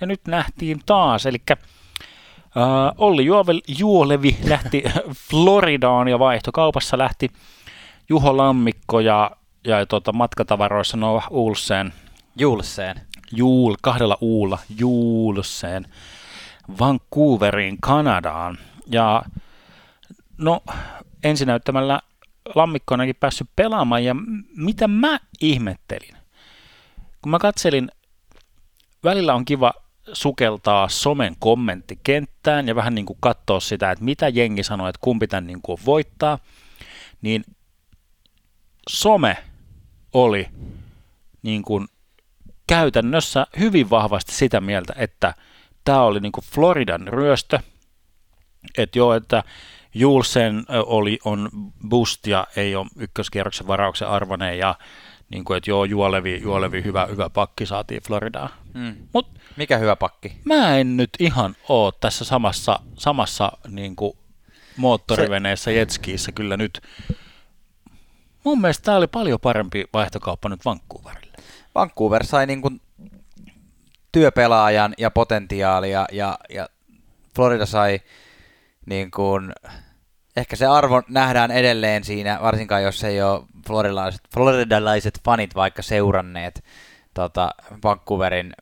[0.00, 1.38] ja nyt nähtiin taas, eli
[2.56, 4.82] Uh, Olli Juovel, Juolevi lähti
[5.30, 7.28] Floridaan ja vaihtokaupassa lähti
[8.08, 9.30] Juho Lammikko ja,
[9.64, 11.92] ja tuota, matkatavaroissa Noah Ulseen.
[12.38, 13.00] Julseen.
[13.32, 15.86] Juul, kahdella uulla, Julseen.
[16.80, 18.58] Vancouveriin, Kanadaan.
[18.86, 19.22] Ja
[20.38, 20.62] no,
[21.24, 22.00] ensinäyttämällä
[22.54, 24.16] Lammikko on ainakin päässyt pelaamaan, ja
[24.56, 26.16] mitä mä ihmettelin?
[27.22, 27.90] Kun mä katselin,
[29.04, 29.72] välillä on kiva
[30.12, 35.26] sukeltaa somen kommenttikenttään ja vähän niin kuin katsoa sitä, että mitä jengi sanoo, että kumpi
[35.26, 36.38] tämän niin kuin voittaa,
[37.22, 37.44] niin
[38.90, 39.36] some
[40.12, 40.48] oli
[41.42, 41.88] niin kuin
[42.66, 45.34] käytännössä hyvin vahvasti sitä mieltä, että
[45.84, 47.58] tämä oli niinku Floridan ryöstö,
[48.78, 49.42] että joo, että
[49.94, 51.48] Julsen oli, on
[51.88, 54.74] boost ja ei ole ykköskierroksen varauksen arvoinen ja
[55.30, 58.50] niin kuin, että joo, juolevi, juolevi hyvä, hyvä pakki saatiin Floridaan.
[58.74, 58.96] Mm.
[59.14, 60.36] Mut Mikä hyvä pakki?
[60.44, 64.12] mä en nyt ihan oo tässä samassa, samassa niin kuin
[64.76, 66.80] moottoriveneessä jetskiissä kyllä nyt.
[68.44, 71.36] Mun mielestä tämä oli paljon parempi vaihtokauppa nyt Vancouverille.
[71.74, 72.80] Vancouver sai niin kuin
[74.12, 76.68] työpelaajan ja potentiaalia ja, ja
[77.36, 78.00] Florida sai
[78.86, 79.52] niin kuin,
[80.36, 86.64] ehkä se arvo nähdään edelleen siinä, varsinkaan jos ei ole floridalaiset, floridalaiset fanit vaikka seuranneet
[87.14, 87.50] tota,
[87.84, 88.52] Vancouverin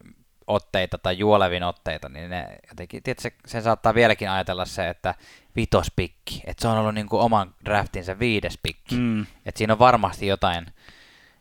[0.51, 5.15] otteita tai juolevin otteita, niin ne jotenkin, tiedätkö, sen saattaa vieläkin ajatella se, että
[5.57, 9.27] vitospikki, että se on ollut niin kuin oman draftinsa viides pikki, Mm.
[9.47, 10.67] että siinä on varmasti jotain,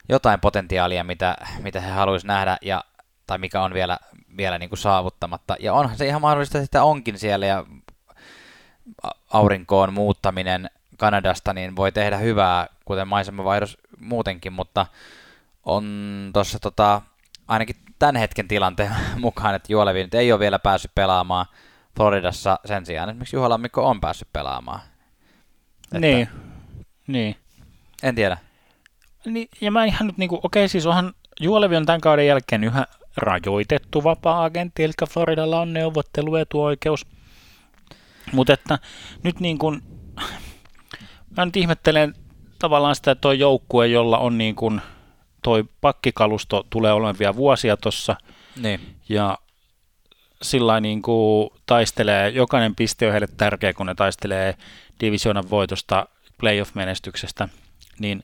[0.10, 2.84] jotain potentiaalia, mitä, mitä he haluaisi nähdä, ja,
[3.28, 3.98] tai mikä on vielä,
[4.38, 5.56] vielä niin kuin saavuttamatta.
[5.60, 7.66] Ja onhan se ihan mahdollista, että sitä onkin siellä, ja
[9.34, 14.86] aurinkoon muuttaminen Kanadasta niin voi tehdä hyvää, kuten maisemavaihdos muutenkin, mutta
[15.64, 17.02] on tuossa tota,
[17.48, 21.46] ainakin tämän hetken tilanteen mukaan, että Juolevi nyt ei ole vielä päässyt pelaamaan
[21.98, 24.80] Floridassa, sen sijaan esimerkiksi Juha Lammikko on päässyt pelaamaan.
[25.84, 26.30] Että Niin,
[27.08, 27.36] niin.
[28.04, 28.38] En tiedä.
[29.26, 32.86] Niin, ja mä ihan nyt niinku, okei siis onhan Juolevi on tämän kauden jälkeen yhä
[33.18, 37.06] rajoitettu vapaa-agentti, eli Floridalla on neuvotteluetuoikeus.
[38.32, 38.80] Mutta että
[39.24, 39.82] nyt niin kuin,
[41.38, 42.14] mä nyt ihmettelen
[42.60, 44.82] tavallaan sitä, että toi joukkue, jolla on niin kuin,
[45.42, 48.16] toi pakkikalusto tulee olemaan vielä vuosia tuossa,
[48.56, 48.96] Niin.
[49.10, 49.38] ja
[50.42, 54.56] sillä niin kuin taistelee, jokainen piste on heille tärkeä, kun ne taistelee
[55.00, 57.50] divisioonan voitosta, playoff-menestyksestä,
[58.00, 58.24] niin,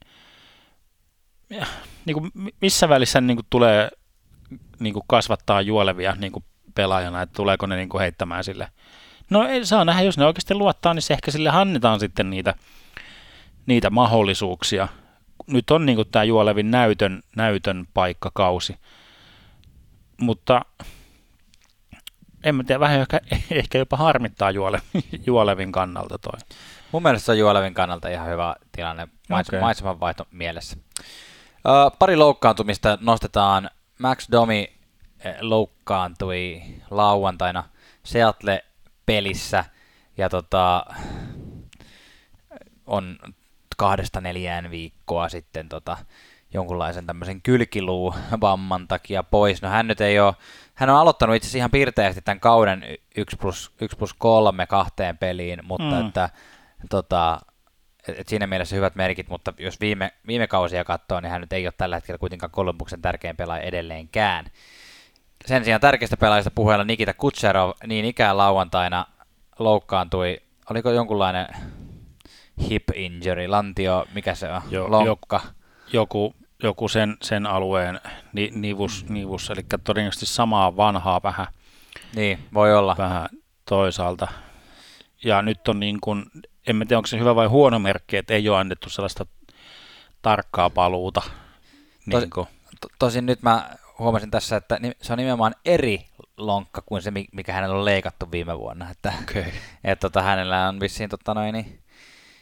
[1.50, 1.66] ja,
[2.06, 3.90] niin kuin missä välissä niin kuin tulee
[4.80, 8.68] niin kuin kasvattaa juolevia niin kuin pelaajana, että tuleeko ne niin kuin heittämään sille.
[9.30, 12.54] No ei saa nähdä, jos ne oikeasti luottaa, niin se ehkä sille annetaan sitten niitä,
[13.66, 14.88] niitä mahdollisuuksia.
[15.48, 18.76] Nyt on niin tämä juolevin näytön, näytön paikkakausi,
[20.22, 20.62] mutta
[22.44, 23.20] en mä tiedä, vähän ehkä,
[23.52, 24.82] ehkä jopa harmittaa juole,
[25.28, 26.40] juolevin kannalta toi.
[26.92, 29.60] Mun mielestä se on Juolevin kannalta ihan hyvä tilanne Okei.
[29.60, 30.78] maisemanvaihto mielessä.
[32.00, 33.70] Pari loukkaantumista nostetaan.
[34.00, 34.74] Max Domi
[35.20, 37.64] eh, loukkaantui lauantaina
[38.04, 39.66] Seattle-pelissä
[40.18, 40.86] ja tota,
[42.86, 43.18] on
[43.78, 45.98] kahdesta neljään viikkoa sitten tota,
[46.54, 49.62] jonkunlaisen tämmöisen kylkiluuvamman takia pois.
[49.62, 50.34] No hän nyt ei ole,
[50.74, 52.84] hän on aloittanut itse asiassa ihan piirteisesti tämän kauden
[53.16, 56.08] 1 plus, 1 plus 3 kahteen peliin, mutta Mm.
[56.08, 56.30] että
[56.90, 57.40] tota,
[58.08, 61.54] et, et siinä mielessä hyvät merkit, mutta jos viime, viime kausia katsoo, niin hän nyt
[61.54, 64.46] ei ole tällä hetkellä kuitenkaan Columbuksen tärkein pelaaja edelleenkään.
[65.46, 69.06] Sen sijaan tärkeistä pelaajista puheella Nikita Kutserov niin ikään lauantaina
[69.60, 71.48] loukkaantui, oliko jonkunlainen
[72.70, 75.42] hip injury, lantio, mikä se on, Joo, lonkka.
[75.94, 78.02] Joku, joku sen, sen alueen
[78.34, 81.48] ni, nivus, nivus, eli todennäköisesti samaa vanhaa vähän,
[82.16, 82.96] Niin, voi olla.
[82.98, 83.30] vähän
[83.70, 84.28] toisaalta.
[85.24, 86.26] Ja nyt on niin kuin,
[86.68, 89.26] en tiedä onko se hyvä vai huono merkki, että ei ole annettu sellaista
[90.22, 91.22] tarkkaa paluuta.
[91.26, 92.48] Tos- Niin kuin,
[92.82, 96.06] To- Tosin nyt mä huomasin tässä, että se on nimenomaan eri
[96.38, 98.90] lonkka kuin se, mi- mikä hänellä on leikattu viime vuonna.
[98.92, 99.44] Että, okay.
[99.84, 101.80] että tota, hänellä on vissiin tota noin, niin,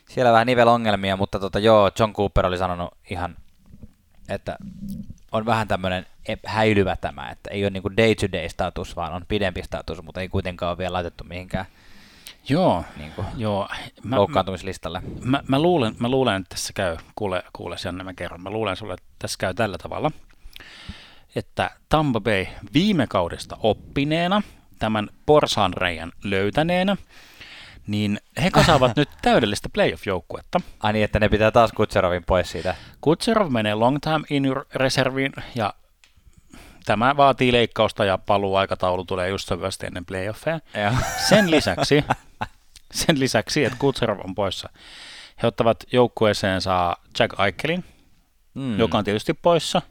[0.09, 3.35] siellä vähän nivelongelmia, mutta tota, joo, John Cooper oli sanonut ihan,
[4.29, 4.57] että
[5.31, 6.05] on vähän tämmöinen
[6.45, 10.69] häilyvä tämä, että ei ole niinku day-to-day status, vaan on pidempi status, mutta ei kuitenkaan
[10.69, 11.65] ole vielä laitettu mihinkään
[12.49, 13.69] Joo, niinku, joo.
[14.03, 15.01] Mä, loukkaantumislistalle.
[15.23, 18.75] mä, mä, luulen, mä luulen, että tässä käy, kuule, kuule Janne, mä kerron, mä luulen
[18.75, 20.11] sulle, että tässä käy tällä tavalla,
[21.35, 24.41] että Tampa Bay viime kaudesta oppineena,
[24.79, 26.97] tämän porsaanreiän löytäneenä,
[27.87, 30.61] niin he kasaavat nyt täydellistä playoff-joukkuetta.
[30.79, 32.75] Ai niin, että ne pitää taas Kutserovin pois siitä.
[33.01, 35.73] Kutserov menee long time in reserviin ja
[36.85, 40.59] tämä vaatii leikkausta ja paluuaikataulu tulee just sopivasti ennen playoffeja.
[40.83, 40.91] Joo.
[41.29, 42.03] Sen lisäksi,
[42.91, 44.69] sen lisäksi, että Kutserov on poissa,
[45.43, 47.83] he ottavat joukkueeseensa Jack Eichelin,
[48.55, 48.79] Mm.
[48.79, 49.81] joka on tietysti poissa.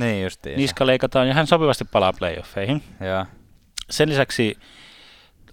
[0.00, 0.56] Niin justiin.
[0.56, 2.82] Niska leikataan ja hän sopivasti palaa playoffeihin.
[3.00, 3.26] Joo.
[3.90, 4.58] Sen lisäksi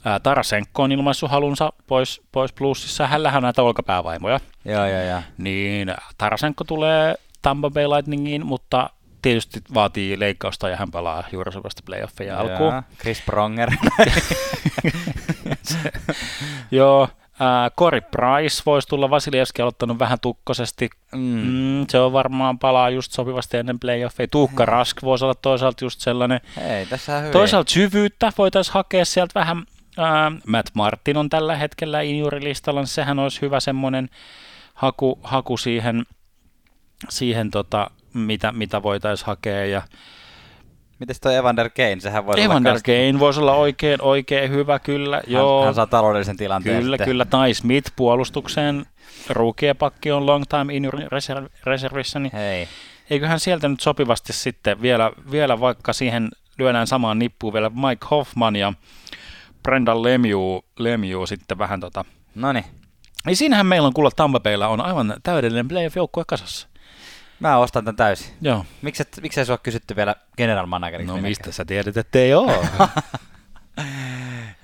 [0.05, 3.07] ää, Tarasenko on ilmaissut halunsa pois, pois plussissa.
[3.07, 4.39] Hänellähän on näitä olkapäävaimoja.
[4.65, 5.21] Joo, joo, joo.
[5.37, 8.89] Niin Tarasenko tulee Tampa Bay Lightningiin, mutta
[9.21, 12.83] tietysti vaatii leikkausta ja hän palaa juuri sopivasti playoffeja alkuun.
[13.01, 13.71] Chris Pronger.
[16.71, 17.09] Joo,
[17.77, 20.89] Cory Price voisi tulla, Vasilievski on aloittanut vähän tukkosesti.
[21.11, 21.19] Mm.
[21.19, 24.27] Mm, se on varmaan palaa just sopivasti ennen playoffeja.
[24.27, 26.41] Tuukka Rask voisi olla toisaalta just sellainen.
[26.55, 27.33] Hei, tässä on hyvin.
[27.33, 29.63] Toisaalta syvyyttä voitaisiin hakea sieltä vähän.
[29.97, 34.09] Ää, Matt Martin on tällä hetkellä injurilistalla, niin sehän olisi hyvä semmoinen
[34.73, 36.03] haku, haku siihen,
[37.09, 39.65] siihen tota, mitä, mitä voitaisiin hakea.
[39.65, 39.81] Ja
[40.99, 41.99] Mites toi Evander Kane?
[41.99, 45.15] Sehän voi Evander olla Kane voisi olla oikein, oikein hyvä, kyllä.
[45.15, 47.07] hän, Joo, hän saa taloudellisen tilanteen kyllä, sitten.
[47.07, 47.25] kyllä.
[47.25, 48.85] Tai Smith puolustukseen.
[49.29, 52.67] Rukiepakki on long time in reserv, reservissä, niin Hei.
[53.09, 58.55] eiköhän sieltä nyt sopivasti sitten vielä, vielä vaikka siihen lyödään samaan nippuun vielä Mike Hoffman
[58.55, 58.73] ja
[59.63, 62.05] Brendan Lemieux, Lemieux sitten vähän tota.
[62.35, 62.65] Noniin.
[63.25, 66.67] Niin siinähän meillä on kuulla Tampa Baylla on aivan täydellinen playoff-joukkue kasassa.
[67.39, 68.33] Mä ostan tän täysin.
[68.41, 68.65] Joo.
[68.81, 71.13] Miksi miksei sua kysytty vielä general manageriksi?
[71.13, 72.65] No mistä sä tiedät, että ei oo?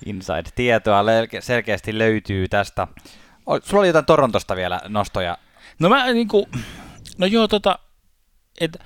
[0.06, 1.04] Inside-tietoa
[1.40, 2.86] selkeästi löytyy tästä.
[3.62, 5.38] Sulla oli jotain Torontosta vielä nostoja.
[5.78, 6.48] No mä niinku,
[7.18, 7.78] no joo tota,
[8.60, 8.76] et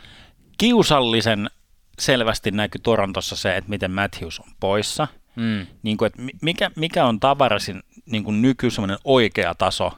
[0.59, 1.51] kiusallisen
[1.99, 5.09] selvästi näkyy Torontossa se, että miten Matthews on poissa.
[5.37, 5.67] Mm.
[5.83, 8.69] Niin kuin, että mi- mikä, mikä on Tavarasin niin kuin nyky
[9.05, 9.93] oikea taso?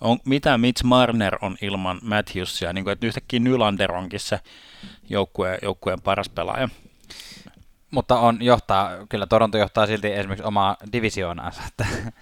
[0.00, 2.72] On, mitä Mitch Marner on ilman Matthewsia?
[2.72, 4.40] Niin kuin, että yhtäkkiä Nylander onkin se
[5.08, 6.68] joukkueen, joukkueen paras pelaaja.
[7.90, 11.86] Mutta on johtaa, kyllä Toronto johtaa silti esimerkiksi omaa divisioonaansa, että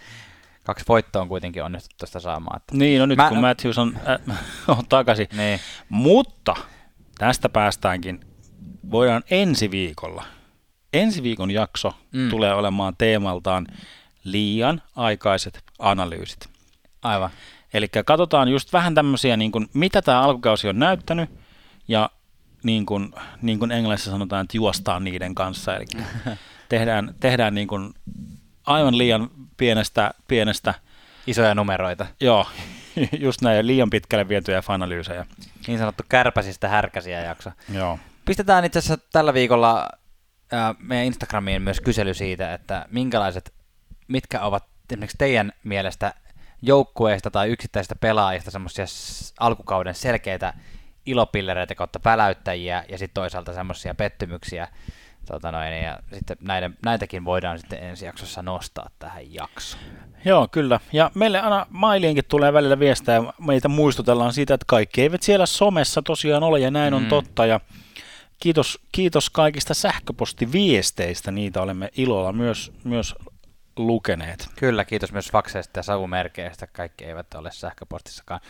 [0.64, 2.56] kaksi voittoa on kuitenkin onnistuttu tästä saamaan.
[2.56, 2.76] Että.
[2.76, 4.38] Niin, no nyt Mä, kun Matthews on, äh,
[4.78, 5.26] on takaisin.
[5.36, 5.60] Niin.
[5.88, 6.54] Mutta
[7.18, 8.20] tästä päästäänkin,
[8.90, 10.24] voidaan ensi viikolla,
[10.92, 12.30] ensi viikon jakso Mm.
[12.30, 13.66] tulee olemaan teemaltaan
[14.24, 16.48] liian aikaiset analyysit.
[17.02, 17.30] Aivan.
[17.74, 21.30] Eli katsotaan just vähän tämmöisiä, niin kuin, mitä tämä alkukausi on näyttänyt,
[21.88, 22.10] ja
[22.62, 25.76] niin kuin, niin kuin englannissa sanotaan, että juostaan niiden kanssa.
[25.76, 25.84] Eli
[26.68, 27.94] tehdään, tehdään niin kuin
[28.66, 30.74] aivan liian pienestä, pienestä,
[31.26, 32.06] Isoja numeroita.
[32.20, 32.46] joo,
[33.18, 35.26] just näin, liian pitkälle vietyjä analyysejä.
[35.66, 37.50] Niin sanottu kärpäsistä härkäsiä jakso.
[37.72, 37.98] Joo.
[38.24, 39.88] Pistetään itse asiassa tällä viikolla
[40.78, 43.52] meidän Instagramiin myös kysely siitä, että minkälaiset,
[44.08, 46.14] mitkä ovat esimerkiksi teidän mielestä
[46.62, 48.84] joukkueista tai yksittäisistä pelaajista semmoisia
[49.40, 50.54] alkukauden selkeitä
[51.06, 54.68] ilopillereitä kautta päläyttäjiä ja sitten toisaalta semmoisia pettymyksiä.
[55.26, 59.84] Tota noin, ja sitten näiden, näitäkin voidaan sitten ensi jaksossa nostaa tähän jaksoon.
[60.24, 60.80] Joo, kyllä.
[60.92, 65.46] Ja meille aina mailiinkin tulee välillä viestejä, ja meitä muistutellaan siitä, että kaikki eivät siellä
[65.46, 67.08] somessa tosiaan ole, ja näin on Mm.
[67.08, 67.46] totta.
[67.46, 67.60] Ja
[68.42, 73.14] kiitos, kiitos kaikista sähköpostiviesteistä, niitä olemme ilolla myös, myös
[73.76, 74.48] lukeneet.
[74.56, 76.66] Kyllä, kiitos myös fakseista ja savumerkeistä.
[76.66, 78.40] Kaikki eivät ole sähköpostissakaan.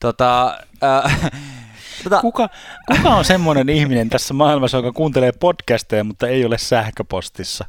[0.00, 1.30] Tota, äh,
[2.04, 2.48] tota, Kuka,
[2.96, 7.64] kuka on semmoinen ihminen tässä maailmassa, joka kuuntelee podcasteja, mutta ei ole sähköpostissa?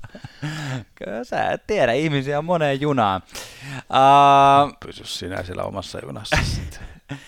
[0.95, 3.21] Kyllä sä et tiedä, ihmisiä on moneen junaan.
[3.75, 6.79] Uh, Pysy sinä siellä omassa junassa sitten.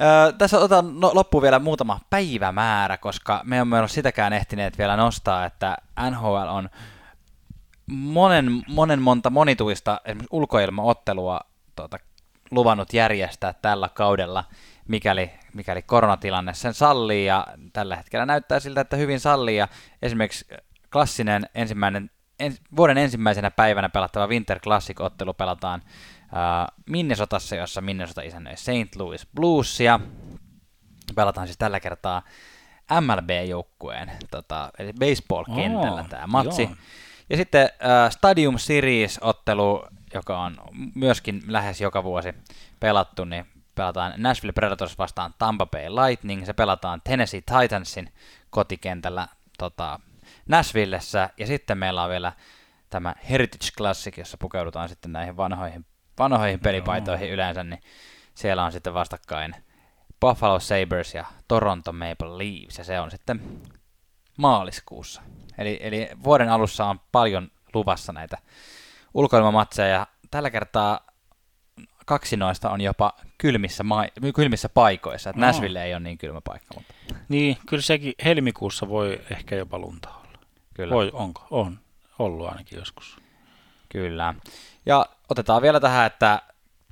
[0.00, 4.96] uh, tässä otan no, loppuun vielä muutama päivämäärä, koska me emme ole sitäkään ehtineet vielä
[4.96, 5.76] nostaa, että
[6.10, 6.70] NHL on
[7.90, 11.40] monen, monen monta monituista esimerkiksi ulkoilmaottelua
[11.76, 11.98] tuota,
[12.50, 14.44] luvannut järjestää tällä kaudella,
[14.88, 19.68] mikäli, mikäli koronatilanne sen sallii, ja tällä hetkellä näyttää siltä, että hyvin sallii, ja
[20.02, 20.46] esimerkiksi
[20.92, 25.82] klassinen ensimmäinen, ens, vuoden ensimmäisenä päivänä pelattava Winter Classic-ottelu pelataan
[26.34, 28.96] äh, Minnesotassa, jossa Minnesota isännöi St.
[28.96, 30.00] Louis Bluesia.
[31.14, 32.22] Pelataan siis tällä kertaa
[33.00, 36.62] MLB-joukkueen, tota, eli baseball-kentällä Oo, tämä matsi.
[36.62, 36.74] joo.
[37.30, 40.56] Ja sitten äh, Stadium Series-ottelu, joka on
[40.94, 42.34] myöskin lähes joka vuosi
[42.80, 46.46] pelattu, niin pelataan Nashville Predators vastaan Tampa Bay Lightning.
[46.46, 48.12] Se pelataan Tennessee Titansin
[48.50, 49.28] kotikentällä
[49.58, 50.00] tota,
[50.48, 51.30] Nashvillessä.
[51.36, 52.32] Ja sitten meillä on vielä
[52.90, 55.86] tämä Heritage Classic, jossa pukeudutaan sitten näihin vanhoihin,
[56.20, 57.80] vanhoihin pelipaitoihin yleensä, niin
[58.34, 59.54] siellä on sitten vastakkain
[60.20, 63.60] Buffalo Sabres ja Toronto Maple Leafs, ja se on sitten
[64.36, 65.22] maaliskuussa.
[65.58, 68.38] Eli, eli vuoden alussa on paljon luvassa näitä
[69.14, 71.00] ulkoilmamatseja, ja tällä kertaa
[72.06, 74.04] kaksi noista on jopa kylmissä, ma-
[74.34, 75.30] kylmissä paikoissa.
[75.30, 75.46] Että Aa.
[75.46, 76.94] Nashville ei ole niin kylmä paikka, mutta
[77.28, 80.38] Niin, kyllä sekin helmikuussa voi ehkä jopa lunta olla.
[80.74, 80.94] kyllä.
[80.94, 81.46] Voi, onko?
[81.50, 81.78] On.
[82.18, 83.16] Ollut ainakin joskus.
[83.88, 84.34] Kyllä.
[84.86, 86.42] Ja otetaan vielä tähän, että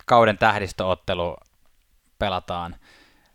[0.06, 1.36] kauden tähdistöottelu
[2.18, 2.76] pelataan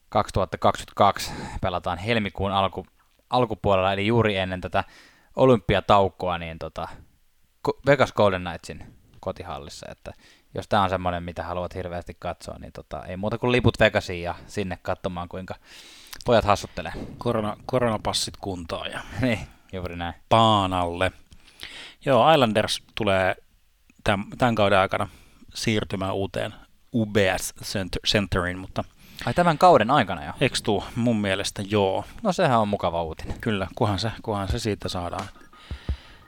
[0.10, 1.32] 2022,
[1.62, 2.86] pelataan helmikuun alku,
[3.30, 4.84] alkupuolella, eli juuri ennen tätä
[5.36, 6.88] olympiataukoa, niin tota,
[7.86, 10.14] Vegas Golden Knightsin kotihallissa, että
[10.56, 14.24] jos tämä on semmoinen, mitä haluat hirveästi katsoa, niin tota, ei muuta kuin liput Vegasiin
[14.24, 15.56] ja sinne katsomaan, kuinka
[16.26, 16.94] pojat hassuttelee.
[17.18, 19.40] Korona, koronapassit kuntoon ja niin,
[19.74, 20.14] juuri näin.
[20.30, 21.12] paanalle.
[22.06, 23.36] Joo, Islanders tulee
[24.04, 25.08] tämän, tämän kauden aikana
[25.54, 26.54] siirtymään uuteen
[26.94, 28.84] UBS Center, Centeriin, mutta
[29.26, 30.32] Ai tämän kauden aikana jo?
[30.42, 30.84] eikö tuu?
[30.96, 32.06] Mun mielestä joo.
[32.24, 33.40] No sehän on mukava uutinen.
[33.42, 35.28] Kyllä, kunhan se, kunhan se siitä saadaan,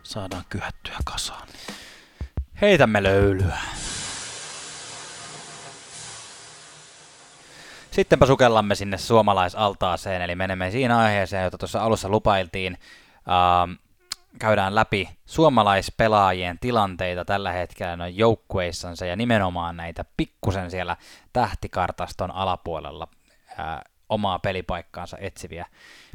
[0.04, 1.48] saadaan kyhättyä kasaan.
[2.62, 3.58] Heitämme löylyä.
[7.92, 12.78] Sittenpä sukellamme sinne suomalaisaltaaseen, eli menemme siinä aiheeseen, jota tuossa alussa lupailtiin.
[13.18, 13.85] Ähm,
[14.40, 20.98] käydään läpi suomalaispelaajien tilanteita tällä hetkellä noin joukkueissansa ja nimenomaan näitä pikkusen siellä
[21.34, 23.08] tähtikartaston alapuolella
[23.58, 25.66] ää, omaa pelipaikkaansa etsiviä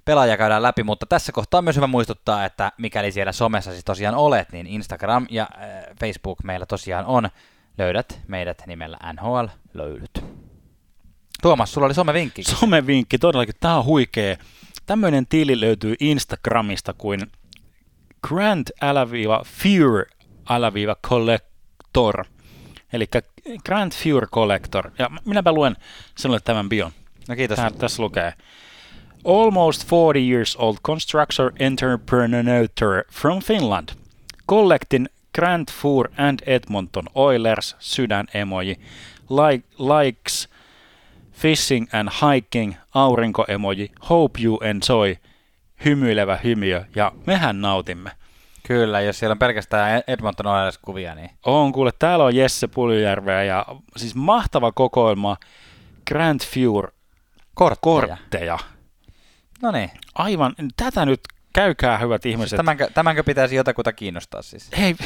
[0.04, 3.84] pelaajia käydään läpi, mutta tässä kohtaa on myös hyvä muistuttaa, että mikäli siellä somessa siis
[3.84, 7.28] tosiaan olet, niin Instagram ja ää, Facebook meillä tosiaan on.
[7.78, 9.44] Löydät meidät nimellä NHL
[9.74, 10.24] Löylyt.
[11.42, 12.42] Tuomas, sulla oli somevinkki.
[12.42, 14.36] Somevinkki todellakin, tämä on huikea.
[14.86, 17.20] Tämmöinen tili löytyy Instagramista kuin
[18.22, 18.66] Grand
[19.44, 20.06] Fear
[21.08, 22.24] Collector.
[22.92, 23.06] Eli
[23.64, 24.90] Grand Fear Collector.
[24.98, 25.76] Ja minäpä luen
[26.18, 26.92] sinulle tämän bion.
[27.28, 27.56] No kiitos.
[27.56, 28.32] Tää, tässä lukee.
[29.24, 32.68] Almost 40 years old constructor entrepreneur
[33.12, 33.88] from Finland.
[34.48, 38.76] Collecting Grand Four and Edmonton Oilers sydän emoji.
[39.30, 40.48] Like, likes
[41.32, 43.90] fishing and hiking aurinko emoji.
[44.00, 45.16] Hope you enjoy
[45.84, 48.10] hymyilevä hymiö ja mehän nautimme.
[48.66, 51.30] Kyllä, jos siellä on pelkästään Edmonton Oilers-kuvia, niin...
[51.46, 53.66] On kuule, täällä on Jesse Puljärveä ja
[53.96, 55.36] siis mahtava kokoelma
[56.08, 56.92] Grand Fjord
[57.54, 58.16] kortteja.
[58.16, 58.58] kortteja.
[59.62, 59.90] No niin.
[60.14, 61.20] Aivan, tätä nyt
[61.52, 62.48] käykää hyvät ihmiset.
[62.48, 64.70] Siis tämänkö, tämänkö pitäisi jotakuta kiinnostaa siis?
[64.78, 64.96] Hei,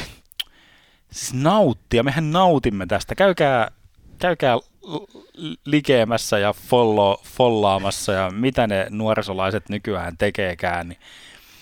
[1.11, 3.15] siis nauttia, mehän nautimme tästä.
[3.15, 3.71] Käykää,
[4.19, 4.57] käykää
[5.65, 10.89] likeemässä ja follow, follaamassa ja mitä ne nuorisolaiset nykyään tekeekään.
[10.89, 10.99] Niin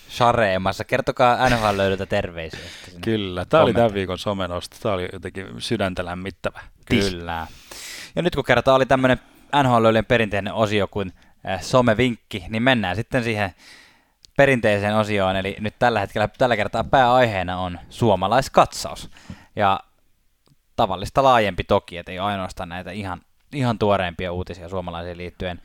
[0.09, 0.84] Shareemassa.
[0.84, 2.59] Kertokaa NHL löydytä terveisiä.
[3.01, 4.78] Kyllä, tämä oli tämän viikon somenosta.
[4.82, 6.61] Tämä oli jotenkin sydäntä lämmittävä.
[6.86, 7.47] Kyllä.
[8.15, 9.19] Ja nyt kun kertaa oli tämmöinen
[9.63, 11.13] NHL perinteinen osio kuin
[11.49, 13.55] äh, somevinkki, niin mennään sitten siihen
[14.38, 15.36] perinteiseen osioon.
[15.36, 19.09] Eli nyt tällä hetkellä, tällä kertaa pääaiheena on suomalaiskatsaus.
[19.55, 19.80] Ja
[20.76, 23.21] tavallista laajempi toki, että ei ainoastaan näitä ihan,
[23.53, 25.61] ihan tuoreimpia uutisia suomalaisiin liittyen.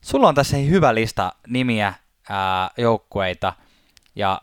[0.00, 1.94] Sulla on tässä hyvä lista nimiä,
[2.28, 3.52] ää, joukkueita,
[4.14, 4.42] ja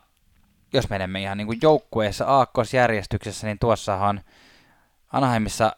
[0.74, 4.22] jos menemme ihan niin kuin joukkueessa aakkosjärjestyksessä, niin tuossahan
[5.14, 5.76] Anaheimissa,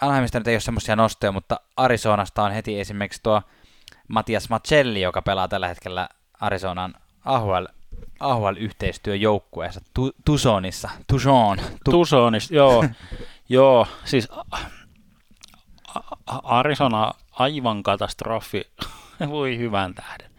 [0.00, 3.42] Anaheimista nyt ei ole semmoisia nostoja, mutta Arizonasta on heti esimerkiksi tuo
[4.08, 6.08] Matias Macelli, joka pelaa tällä hetkellä
[6.40, 7.64] Arizonan AHL,
[8.20, 10.90] AHL-yhteistyöjoukkueessa tu, Tucsonissa.
[11.06, 11.58] Tucson.
[11.84, 12.84] Tu- Tucsonissa, joo.
[13.48, 14.28] joo, siis
[16.42, 18.62] Arizona aivan katastrofi.
[19.28, 20.30] Voi hyvän tähden.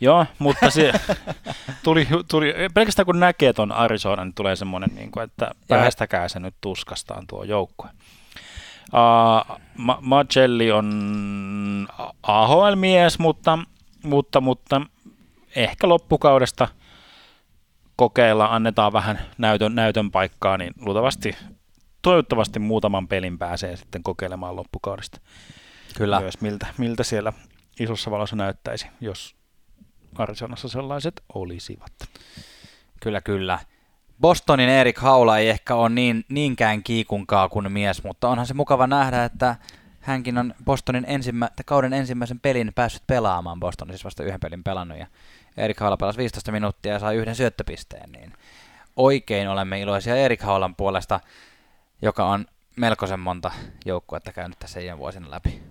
[0.00, 0.92] Joo, mutta se
[1.84, 6.40] tuli, tuli, pelkästään kun näkee tuon Arizona, niin tulee semmoinen, niin kuin, että päästäkää se
[6.40, 7.90] nyt tuskastaan tuo joukkue.
[8.84, 11.88] Uh, Ma- Magelli on
[12.22, 13.58] AHL-mies, mutta,
[14.02, 14.80] mutta, mutta
[15.56, 16.68] ehkä loppukaudesta
[17.96, 21.36] kokeilla, annetaan vähän näytön, näytön paikkaa, niin luultavasti,
[22.04, 25.20] toivottavasti muutaman pelin pääsee sitten kokeilemaan loppukaudesta.
[25.96, 26.20] Kyllä.
[26.20, 27.32] Myös miltä, miltä siellä
[27.80, 29.36] isossa valossa näyttäisi, jos
[30.18, 31.92] Arizonassa sellaiset olisivat.
[33.00, 33.58] Kyllä, kyllä.
[34.20, 38.86] Bostonin Erik Haula ei ehkä ole niin, niinkään kiikunkaa kuin mies, mutta onhan se mukava
[38.86, 39.56] nähdä, että
[40.00, 43.60] hänkin on Bostonin ensimmä, kauden ensimmäisen pelin päässyt pelaamaan.
[43.60, 45.06] Boston siis vasta yhden pelin pelannut ja
[45.56, 48.12] Erik Haula pelasi 15 minuuttia ja sai yhden syöttöpisteen.
[48.12, 48.32] Niin
[48.96, 51.20] oikein olemme iloisia Erik Haulan puolesta,
[52.04, 52.44] joka on
[52.76, 53.50] melkoisen monta
[53.84, 55.62] joukkuetta käynyt tässä vuosina läpi.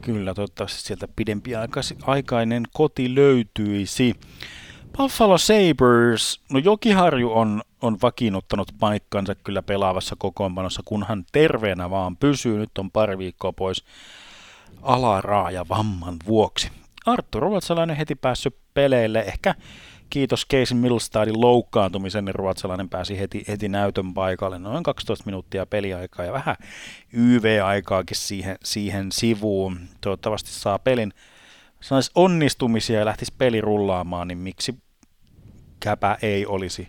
[0.00, 4.14] Kyllä, toivottavasti sieltä pidempiaikainen koti löytyisi.
[4.96, 12.58] Buffalo Sabres, no Jokiharju on, on vakiinnuttanut paikkansa kyllä pelaavassa kokoonpanossa, kunhan terveenä vaan pysyy.
[12.58, 13.84] Nyt on pari viikkoa pois
[14.82, 16.70] alaraaja vamman vuoksi.
[17.06, 19.54] Arttu Ruotsalainen heti päässyt peleille, ehkä
[20.10, 24.58] kiitos Casey Millstadin loukkaantumisen, niin ruotsalainen pääsi heti, heti näytön paikalle.
[24.58, 26.56] Noin 12 minuuttia peliaikaa ja vähän
[27.12, 29.80] YV-aikaakin siihen, siihen sivuun.
[30.00, 31.12] Toivottavasti saa pelin
[31.80, 34.74] saisi onnistumisia ja lähtisi peli rullaamaan, niin miksi
[35.80, 36.88] Käpä ei olisi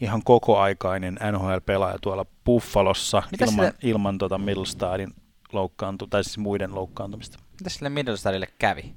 [0.00, 3.78] ihan kokoaikainen NHL-pelaaja tuolla Buffalossa Mitä ilman, sille...
[3.82, 5.14] ilman tota Middlestadin
[5.52, 7.38] loukkaantu, tai siis muiden loukkaantumista.
[7.58, 8.94] Mitä sille Middlestadille kävi?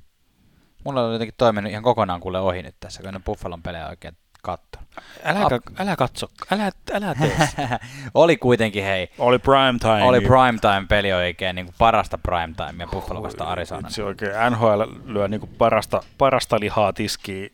[0.84, 4.18] Mulla on jotenkin toiminut ihan kokonaan kuule ohi nyt tässä, kun en Buffalon pelejä oikein
[4.42, 4.80] katso.
[5.24, 7.38] Älä, Ap- älä katso, älä, älä tee
[8.14, 9.12] Oli kuitenkin hei.
[9.18, 10.04] Oli prime time.
[10.04, 13.90] Oli prime time peli oikein niin kuin parasta prime time ja Buffalo vasta Arizona.
[13.90, 17.54] Se oikein NHL lyö niin kuin parasta, parasta lihaa tiskiin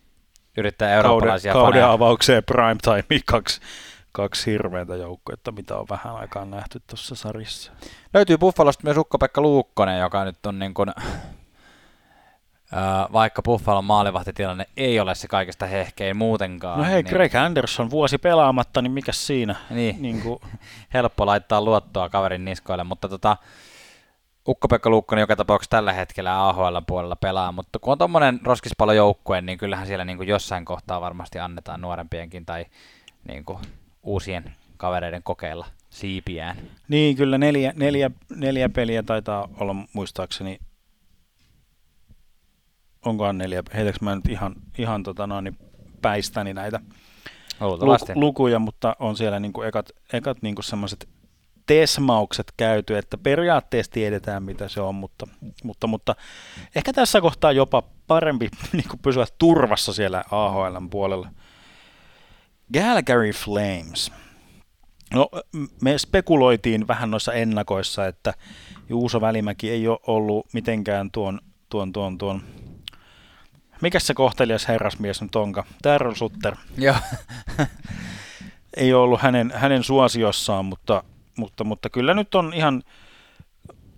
[0.57, 3.61] yrittää eurooppalaisia kauden, kauden avaukseen prime time kaksi,
[4.11, 7.71] kaksi hirveätä joukkuetta, mitä on vähän aikaan nähty tuossa sarjassa.
[8.13, 10.89] Löytyy Buffalosta myös Ukko-Pekka Luukkonen, joka nyt on niin kuin,
[13.13, 16.80] vaikka Buffalon maalivahtitilanne ei ole se kaikista hehkein muutenkaan.
[16.80, 19.55] No hei, niin, Greg Anderson vuosi pelaamatta, niin mikä siinä?
[19.70, 20.01] Niin.
[20.01, 20.39] niin kuin,
[20.93, 23.38] helppo laittaa luottoa kaverin niskoille, mutta tota,
[24.47, 29.57] Ukko-Pekka Luukkonen joka tapauksessa tällä hetkellä AHL puolella pelaa, mutta kun on tuommoinen roskispalojoukkue, niin
[29.57, 32.65] kyllähän siellä niin kuin jossain kohtaa varmasti annetaan nuorempienkin tai
[33.28, 33.59] niin kuin
[34.03, 36.57] uusien kavereiden kokeilla siipiään.
[36.88, 40.59] Niin, kyllä neljä, neljä, neljä peliä taitaa olla muistaakseni.
[43.08, 43.64] Onkohan neljä?
[43.74, 45.58] Heitäkö mä nyt ihan, ihan tota noin, niin
[46.01, 46.80] päistäni näitä
[47.60, 51.10] luku, lukuja, mutta on siellä niinku ekat, ekat niinku semmoiset
[51.66, 55.28] tesmaukset käyty, että periaatteessa tiedetään mitä se on, mutta,
[55.64, 56.16] mutta, mutta
[56.76, 61.30] ehkä tässä kohtaa jopa parempi niinku pysyä turvassa siellä AHL puolella.
[62.74, 64.12] Calgary Flames.
[65.14, 65.30] No,
[65.82, 68.34] me spekuloitiin vähän noissa ennakoissa, että
[68.89, 71.39] Juuso Välimäki ei ole ollut mitenkään tuon,
[71.70, 72.41] tuon, tuon, tuon
[73.82, 75.63] mikä se kohtelias herrasmies nyt onka?
[75.84, 76.55] Darryl Sutter.
[76.78, 76.95] Joo.
[78.78, 81.03] ei ole ollut hänen, hänen suosiossaan, mutta,
[81.38, 82.84] mutta, mutta kyllä nyt on ihan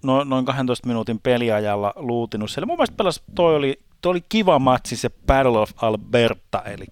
[0.04, 2.66] no, noin 12 minuutin peliajalla luutinut siellä.
[2.66, 6.86] Mun mielestä pelas, toi oli, toi oli kiva matsi se Battle of Alberta, eli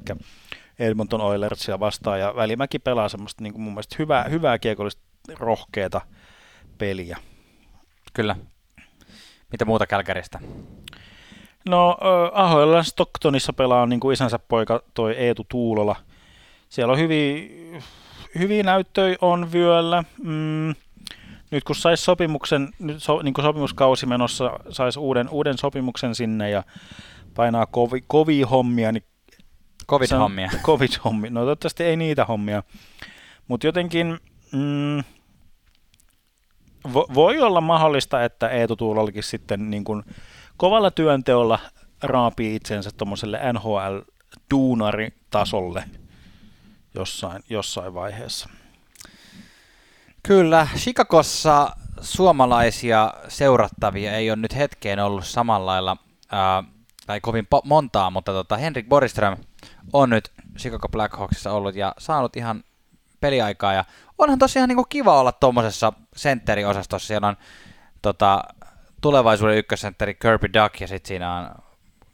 [0.79, 5.01] Edmonton Oilersia vastaan, ja Välimäki pelaa semmoista niin kuin mun mielestä hyvää, hyvää kiekollista
[5.39, 6.01] rohkeata
[6.77, 7.17] peliä.
[8.13, 8.35] Kyllä.
[9.51, 10.39] Mitä muuta Kälkäristä?
[11.67, 11.97] No
[12.33, 15.95] AHL Stocktonissa pelaa niin kuin isänsä poika toi Eetu Tuulola.
[16.69, 17.49] Siellä on hyviä,
[18.39, 20.03] hyviä näyttöjä on vyöllä.
[20.23, 20.75] Mm,
[21.51, 26.49] nyt kun saisi sopimuksen, nyt so, niin kuin sopimuskausi menossa, saisi uuden, uuden sopimuksen sinne
[26.49, 26.63] ja
[27.35, 29.03] painaa kovi, kovia hommia, niin
[29.89, 30.49] Covid-hommia.
[30.67, 31.31] Covid-hommia.
[31.31, 32.63] No toivottavasti ei niitä hommia.
[33.47, 34.19] Mutta jotenkin
[34.51, 35.03] mm,
[36.93, 40.03] vo, voi olla mahdollista, että Eetu Tuulollekin sitten niin kuin
[40.57, 41.59] kovalla työnteolla
[42.03, 45.83] raapii itsensä tuommoiselle NHL-duunaritasolle
[46.95, 48.49] jossain, jossain vaiheessa.
[50.23, 55.97] Kyllä, Chicagossa suomalaisia seurattavia ei ole nyt hetkeen ollut samalla lailla,
[56.31, 56.63] ää,
[57.07, 59.37] tai kovin po- montaa, mutta tota, Henrik Boriström
[59.93, 62.63] on nyt Chicago Blackhawksissa ollut ja saanut ihan
[63.19, 63.85] peliaikaa, ja
[64.17, 67.37] onhan tosiaan niin kiva olla tuommoisessa sentteriosastossa, siellä on
[68.01, 68.43] tota,
[69.07, 71.49] tulevaisuuden ykkössentteri Kirby Duck ja sitten siinä on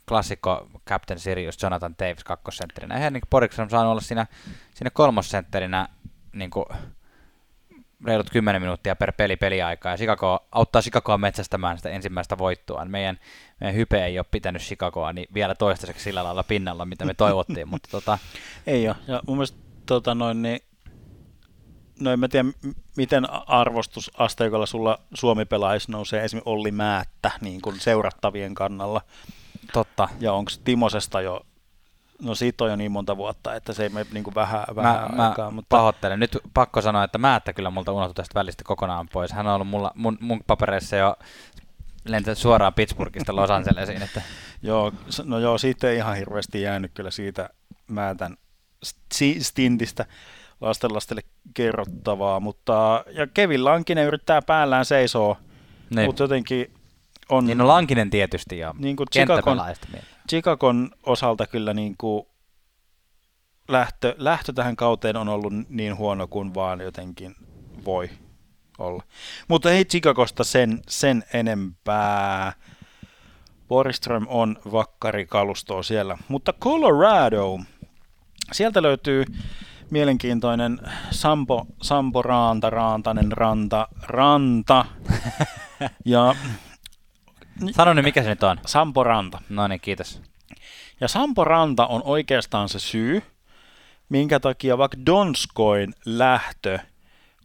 [0.08, 2.94] klassikko Captain Sirius Jonathan Davis kakkosentterinä.
[2.94, 4.26] Eihän niin Boriksen saanut olla siinä,
[4.74, 5.88] siinä kolmosentterinä
[6.32, 6.66] niin kuin
[8.04, 12.84] reilut 10 minuuttia per peli peliaikaa, ja Chicago auttaa Chicagoa metsästämään sitä ensimmäistä voittoa.
[12.84, 13.18] Meidän,
[13.60, 17.68] meidän hype ei ole pitänyt Chicagoa niin vielä toistaiseksi sillä lailla pinnalla, mitä me toivottiin,
[17.68, 18.18] mutta tota...
[18.66, 20.60] Ei ole, ja mun mielestä tota noin, niin
[22.00, 22.48] no en mä tiedä,
[22.96, 29.00] miten arvostusasteikolla sulla Suomi pelaisi nousee esimerkiksi Olli Määttä niin kuin seurattavien kannalla.
[29.72, 30.08] Totta.
[30.20, 31.46] Ja onko Timosesta jo,
[32.22, 35.16] no siitä on jo niin monta vuotta, että se ei mene niin kuin vähän, vähän
[35.16, 35.50] mä, aikaa.
[35.50, 35.76] Mä mutta...
[35.76, 36.20] pahoittelen.
[36.20, 39.32] Nyt pakko sanoa, että Määttä kyllä multa unohtui tästä välistä kokonaan pois.
[39.32, 41.16] Hän on ollut mulla, mun, mun papereissa jo
[42.04, 44.02] lentänyt suoraan Pittsburghista Los Angelesiin.
[44.02, 44.22] Että...
[44.62, 44.92] joo,
[45.24, 47.50] no joo, siitä ei ihan hirveästi jäänyt kyllä siitä
[47.86, 48.36] Määtän
[49.40, 50.06] stintistä
[50.60, 51.22] lastenlastelle
[51.54, 55.36] kerrottavaa, mutta ja Kevin Lankinen yrittää päällään seisoo,
[55.90, 56.06] niin.
[56.06, 56.74] mutta jotenkin
[57.28, 57.46] on...
[57.46, 59.60] Niin no Lankinen tietysti ja niin kuin Chicagon,
[60.28, 62.26] Chicagon osalta kyllä niin kuin
[63.68, 67.34] lähtö, lähtö tähän kauteen on ollut niin huono kuin vaan jotenkin
[67.84, 68.10] voi
[68.78, 69.02] olla.
[69.48, 72.52] Mutta ei Chicagosta sen, sen enempää.
[73.68, 76.18] Boriström on vakkarikalustoa siellä.
[76.28, 77.58] Mutta Colorado,
[78.52, 79.24] sieltä löytyy
[79.94, 80.80] mielenkiintoinen
[81.10, 84.84] Sampo, Sampo Raanta, Raantanen, Ranta, Ranta.
[86.04, 86.34] ja,
[87.70, 88.60] Sano nyt, mikä se nyt on.
[88.66, 89.42] Sampo Ranta.
[89.48, 90.22] No niin, kiitos.
[91.00, 93.22] Ja Sampo Ranta on oikeastaan se syy,
[94.08, 96.78] minkä takia vaikka Donskoin lähtö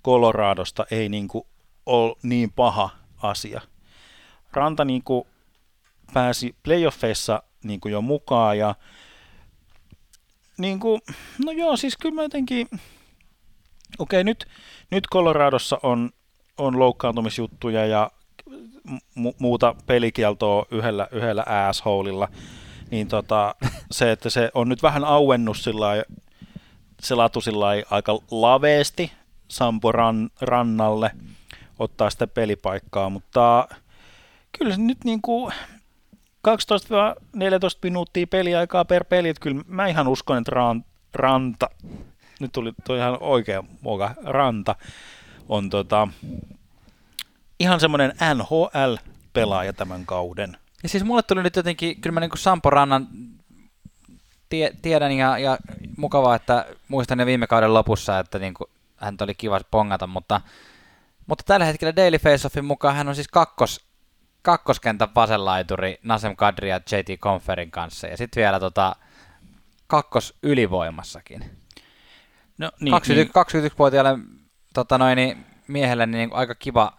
[0.06, 1.44] Coloradosta ei niin kuin
[1.86, 2.90] ole niin paha
[3.22, 3.62] asia.
[4.54, 5.28] Ranta niin kuin
[6.14, 8.76] pääsi playoffeissa niin kuin jo mukaan ja
[10.60, 11.02] niin kuin,
[11.46, 12.68] no joo, siis kyllä mä jotenkin,
[14.00, 14.48] okei nyt,
[14.92, 16.10] nyt Coloradossa on,
[16.58, 18.12] on loukkaantumisjuttuja ja
[19.20, 22.28] mu- muuta pelikieltoa yhdellä, yhdellä assholeilla,
[22.92, 23.56] niin tota,
[23.92, 26.04] se, että se on nyt vähän auennut sillä
[27.02, 29.12] se latu sillä aika laveesti
[29.48, 31.12] Sampo ran, rannalle
[31.80, 33.68] ottaa sitä pelipaikkaa, mutta
[34.58, 35.54] kyllä se nyt niin kuin
[36.48, 36.52] 12-14
[37.84, 41.70] minuuttia peliaikaa per peli, että kyllä mä ihan uskon, että ran, Ranta,
[42.40, 44.76] nyt tuli tuo ihan oikea moka, Ranta,
[45.50, 46.08] on tota,
[47.60, 50.58] ihan semmoinen NHL-pelaaja tämän kauden.
[50.84, 53.08] Ja siis mulle tuli nyt jotenkin, kyllä mä niin kuin Sampo Rannan
[54.50, 55.58] tie, tiedän ja, ja
[55.98, 60.42] mukavaa, että muistan ne viime kauden lopussa, että niin kuin, hän oli kiva pongata, mutta,
[61.28, 63.89] mutta tällä hetkellä Daily Faceoffin mukaan hän on siis kakkos,
[64.42, 68.96] kakkoskentän vasenlaituri Nasem Kadri ja JT Conferin kanssa ja sitten vielä tota,
[69.88, 71.60] kakkos ylivoimassakin.
[72.58, 73.72] No, niin, 20, niin.
[73.72, 74.20] 21-vuotiaalle
[74.74, 76.94] tota noin, niin miehelle niin aika kiva,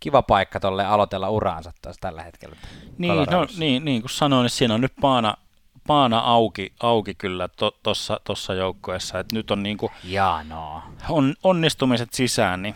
[0.00, 2.56] kiva paikka tolle aloitella uraansa taas tällä hetkellä.
[2.98, 5.36] Niin, no, niin, niin kuin sanoin, niin siinä on nyt paana,
[5.86, 7.48] paana auki, auki kyllä
[7.82, 9.18] tuossa to, tossa joukkueessa.
[9.18, 10.82] Et nyt on niin kuin, Jaa, no.
[11.08, 12.74] on, onnistumiset sisään, niin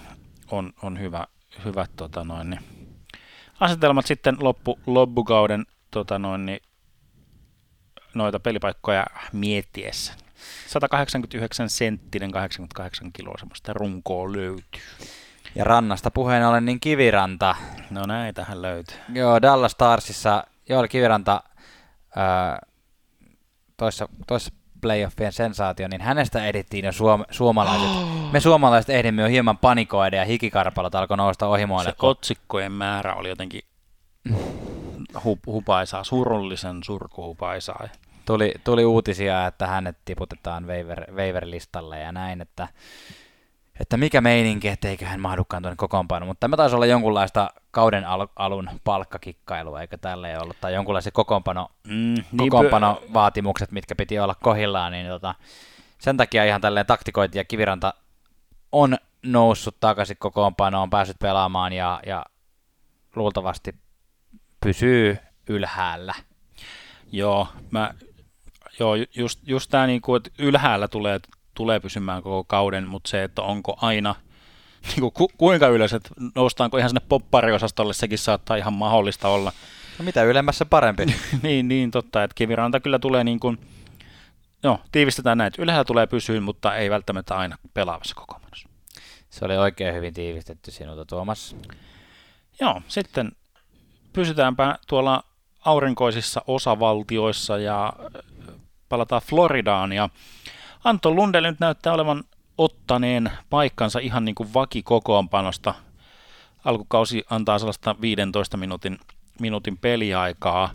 [0.50, 1.26] on, on hyvä,
[1.64, 2.77] hyvä tota noin, niin.
[3.60, 6.60] Asetelmat sitten loppu, loppukauden tota noin, niin,
[8.14, 10.12] noita pelipaikkoja miettiessä.
[10.66, 14.82] 189 senttinen, 88 kiloa semmoista runkoa löytyy.
[15.54, 17.56] Ja rannasta puheen ollen, niin Kiviranta.
[17.90, 18.96] No näitähän löytyy.
[19.12, 21.42] Joo, Dallas Starsissa Joel Kiviranta
[22.16, 22.58] ää,
[23.76, 27.88] toissa, toissa playoffien sensaatio, niin hänestä edittiin jo suom- suomalaiset.
[27.88, 28.32] Oh.
[28.32, 31.90] Me suomalaiset ehdimme jo hieman panikoida ja hikikarpalot alkoi nousta ohimoille.
[31.90, 32.08] Se kun...
[32.10, 33.62] otsikkojen määrä oli jotenkin
[35.14, 37.88] hu- hupaisaa, surullisen surkuhupaisaa.
[38.24, 42.68] Tuli, tuli uutisia, että hänet tiputetaan waiver, waiver-listalle ja näin, että
[43.80, 48.26] että mikä meininki, etteikö hän mahdukaan tuonne kokoonpanoon, mutta tämä taisi olla jonkunlaista kauden al-
[48.36, 54.92] alun palkkakikkailua, eikö tälle ollut, tai jonkunlaiset kokoonpano, mm, niin kokoonpanovaatimukset, mitkä piti olla kohillaan,
[54.92, 55.34] niin tota,
[55.98, 57.94] sen takia ihan tälleen taktikointi ja Kiviranta
[58.72, 62.24] on noussut takaisin kokoonpanoon, on päässyt pelaamaan ja, ja
[63.16, 63.74] luultavasti
[64.60, 65.18] pysyy
[65.48, 66.14] ylhäällä.
[67.12, 67.94] Joo, mä,
[68.78, 71.20] joo just, just tämä, niinku, että ylhäällä tulee
[71.58, 74.14] tulee pysymään koko kauden, mutta se, että onko aina,
[74.88, 79.52] niin kuin, ku, kuinka ylös, että noustaanko ihan sinne poppariosastolle, sekin saattaa ihan mahdollista olla.
[79.98, 81.06] No mitä ylemmässä parempi.
[81.42, 83.58] niin, niin, totta, että kiviranta kyllä tulee niin kuin,
[84.62, 88.68] no, tiivistetään näin, että ylhäällä tulee pysyä, mutta ei välttämättä aina pelaavassa kokoonpanossa.
[89.30, 91.56] Se oli oikein hyvin tiivistetty sinulta, Tuomas.
[92.60, 93.32] Joo, sitten
[94.12, 95.24] pysytäänpä tuolla
[95.64, 97.92] aurinkoisissa osavaltioissa ja
[98.88, 100.08] palataan Floridaan ja
[100.84, 102.24] Anton Lundell nyt näyttää olevan
[102.58, 105.74] ottaneen paikkansa ihan niin kuin vakikokoonpanosta.
[106.64, 108.98] Alkukausi antaa sellaista 15 minuutin,
[109.40, 110.70] minuutin peliaikaa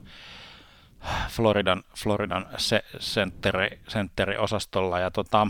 [1.29, 4.99] Floridan, Floridan se, sentteri, sentteriosastolla.
[4.99, 5.47] Ja tota,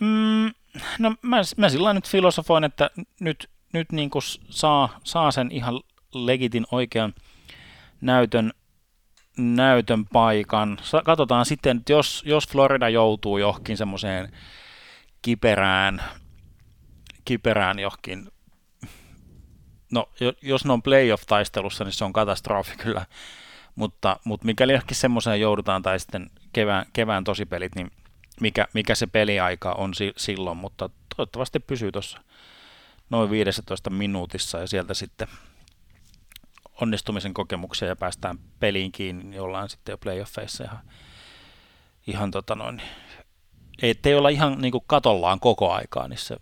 [0.00, 0.50] mm,
[0.98, 5.80] no mä, mä sillä nyt filosofoin, että nyt, nyt niin kuin saa, saa sen ihan
[6.14, 7.14] legitin oikean
[8.00, 8.52] näytön
[9.38, 10.78] näytön paikan.
[11.04, 14.32] Katsotaan sitten, että jos, jos Florida joutuu johonkin semmoiseen
[15.22, 16.02] kiperään,
[17.24, 18.28] kiperään johonkin,
[19.92, 20.08] no
[20.42, 23.06] jos ne on playoff-taistelussa, niin se on katastrofi kyllä,
[23.74, 27.90] mutta, mutta mikäli johonkin semmoiseen joudutaan tai sitten kevään, kevään tosipelit, niin
[28.40, 32.20] mikä, mikä se peliaika on si, silloin, mutta toivottavasti pysyy tuossa
[33.10, 35.28] noin 15 minuutissa ja sieltä sitten
[36.80, 40.80] onnistumisen kokemuksia ja päästään peliin kiinni, niin ollaan sitten jo playoffeissa ihan,
[42.06, 42.82] ihan tota noin,
[43.82, 46.36] ettei olla ihan niin kuin katollaan koko aikaa, niin se,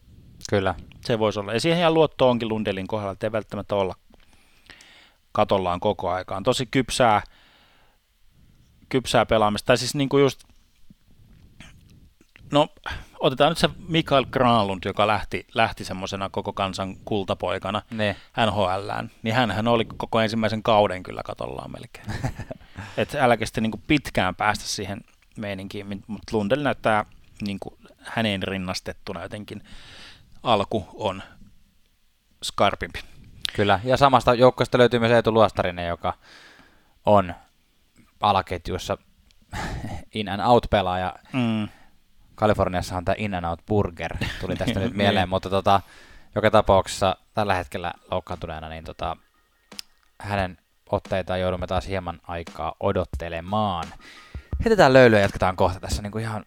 [0.51, 0.75] Kyllä.
[1.05, 1.53] se voisi olla.
[1.53, 3.95] Ja siihen ihan luotto onkin Lundelin kohdalla, että ei välttämättä olla
[5.33, 6.43] katollaan koko aikaan.
[6.43, 7.23] Tosi kypsää,
[8.89, 9.67] kypsää pelaamista.
[9.67, 10.45] Tai siis niin kuin just,
[12.53, 12.69] no
[13.21, 18.17] otetaan nyt se Mikael Granlund, joka lähti, lähti semmoisena koko kansan kultapoikana ne.
[18.47, 22.07] NHLään, niin hän oli koko ensimmäisen kauden kyllä katollaan melkein.
[22.97, 25.01] että älkää sitten niin pitkään päästä siihen
[25.37, 27.05] meininkiin, mutta Lundell näyttää
[27.47, 29.63] niin kuin häneen rinnastettuna jotenkin
[30.43, 31.23] alku on
[32.43, 33.01] skarpimpi.
[33.55, 36.15] Kyllä, ja samasta joukkoista löytyy myös Eetu Luostarinen, joka
[37.07, 37.35] on
[38.21, 38.99] alaketjussa
[40.15, 41.15] in and out pelaaja.
[41.33, 41.69] Mm.
[42.37, 45.29] Kaliforniassa on tämä In Out Burger, tuli tästä nyt mieleen, niin.
[45.29, 45.81] mutta tota,
[46.35, 49.17] joka tapauksessa tällä hetkellä loukkaantuneena, niin tota,
[50.21, 50.59] hänen
[50.91, 53.85] otteitaan joudumme taas hieman aikaa odottelemaan.
[54.65, 56.45] Heitetään löylyä ja jatketaan kohta tässä, niin kuin ihan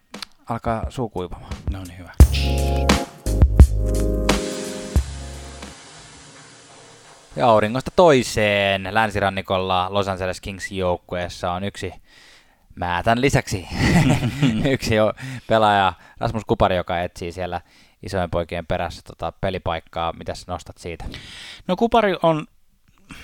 [0.48, 1.52] alkaa suu kuivamaan.
[1.72, 2.12] No niin, hyvä.
[7.36, 11.92] Ja auringosta toiseen länsirannikolla Los Angeles Kings joukkueessa on yksi
[12.74, 13.68] Mä tämän lisäksi
[14.72, 15.12] yksi jo
[15.46, 17.60] pelaaja, Rasmus Kupari, joka etsii siellä
[18.02, 20.12] isojen poikien perässä tota pelipaikkaa.
[20.12, 21.04] Mitä nostat siitä?
[21.68, 22.46] No Kupari on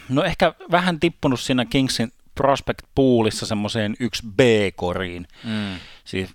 [0.09, 5.28] no ehkä vähän tippunut siinä Kingsin prospect poolissa semmoiseen yksi B-koriin.
[5.44, 5.78] Mm.
[6.05, 6.30] Siis,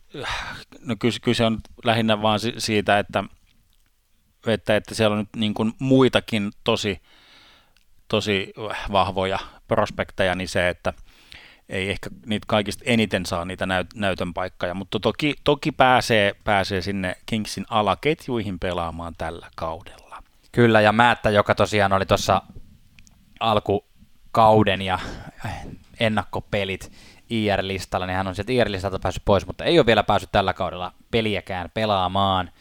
[0.80, 3.24] no kyse, kyse on lähinnä vaan si- siitä, että,
[4.48, 7.02] että, että siellä on nyt niin kuin muitakin tosi,
[8.08, 8.54] tosi
[8.92, 10.94] vahvoja prospekteja, niin se, että
[11.72, 16.82] ei ehkä niitä kaikista eniten saa niitä näyt, näytön paikkoja, mutta toki, toki pääsee, pääsee
[16.82, 20.24] sinne Kingsin alaketjuihin pelaamaan tällä kaudella.
[20.52, 22.42] Kyllä, ja Määttä, joka tosiaan oli tuossa
[23.40, 25.00] alkukauden ja
[26.00, 26.92] ennakkopelit
[27.30, 30.94] IR-listalla, niin hän on sieltä IR-listalta päässyt pois, mutta ei ole vielä päässyt tällä kaudella
[31.12, 32.52] peliäkään pelaamaan.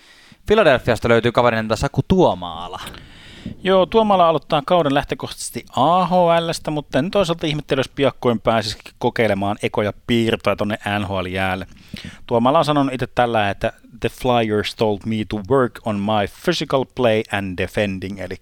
[0.47, 2.81] Philadelphiasta löytyy kaverin Saku Tuomaala.
[3.63, 9.93] Joo, Tuomala aloittaa kauden lähtökohtaisesti AHLstä, mutta en toisaalta ihmettele, jos piakkoin pääsisi kokeilemaan ekoja
[10.07, 11.67] piirtoja tuonne NHL-jäälle.
[12.27, 16.85] Tuomala on sanonut itse tällä, että The Flyers told me to work on my physical
[16.95, 18.37] play and defending, eli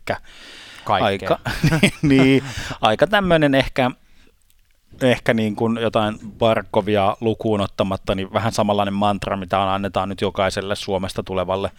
[0.84, 1.06] Kaikkea.
[1.06, 1.38] aika,
[2.02, 2.42] niin,
[2.80, 3.90] aika tämmöinen ehkä,
[5.02, 10.76] ehkä niin kuin jotain Barkovia lukuun ottamatta, niin vähän samanlainen mantra, mitä annetaan nyt jokaiselle
[10.76, 11.70] Suomesta tulevalle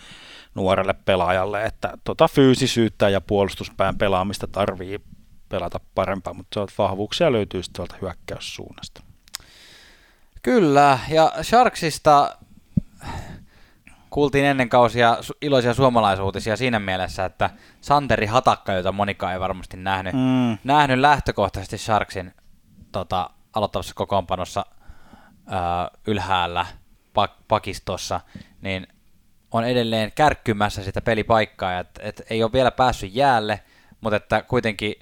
[0.56, 5.00] nuorelle pelaajalle, että tota fyysisyyttä ja puolustuspään pelaamista tarvii
[5.50, 9.04] pelata parempaa, mutta se on vahvuuksia löytyy sitten tuolta hyökkäyssuunnasta.
[10.42, 12.38] Kyllä, ja Sharksista
[14.10, 17.50] kuultiin ennen kausia iloisia suomalaisuutisia siinä mielessä, että
[17.82, 20.58] Santeri Hatakka, jota monikaan ei varmasti nähnyt, Mm.
[20.64, 22.34] nähnyt lähtökohtaisesti Sharksin
[22.92, 24.66] tota, aloittavassa kokoonpanossa
[25.48, 26.66] ää, ylhäällä
[27.14, 28.22] pak- pakistossa,
[28.62, 28.88] niin
[29.52, 33.60] on edelleen kärkkymässä sitä pelipaikkaa, että et ei ole vielä päässyt jäälle,
[34.02, 34.96] mutta että kuitenkin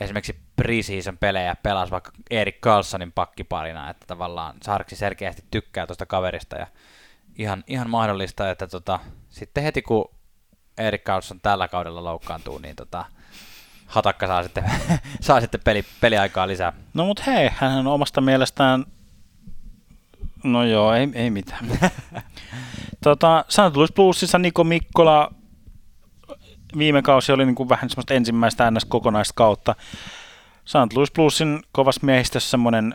[0.00, 6.56] esimerkiksi preseason pelejä pelasi vaikka Erik Carlsonin pakkiparina, että tavallaan Sarksi selkeästi tykkää tuosta kaverista
[6.56, 6.66] ja
[7.38, 10.10] ihan, ihan mahdollista, että tota, sitten heti kun
[10.78, 13.04] Erik Carlson tällä kaudella loukkaantuu, niin tota,
[13.86, 14.64] Hatakka saa sitten,
[15.20, 16.72] saa sitten peli, peliaikaa lisää.
[16.94, 18.84] No mut hei, hän on omasta mielestään,
[20.44, 21.68] no joo, ei, ei mitään.
[23.04, 23.76] tota, St.
[23.96, 25.30] Louis Niko Mikkola
[26.78, 28.84] viime kausi oli niin kuin vähän semmoista ensimmäistä ns.
[28.84, 29.74] kokonaista kautta.
[30.64, 30.92] St.
[30.94, 31.12] Louis
[31.72, 32.94] kovassa miehistössä semmoinen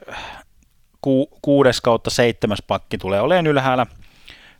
[1.01, 3.85] ku, kuudes kautta seitsemäs pakki tulee olemaan ylhäällä,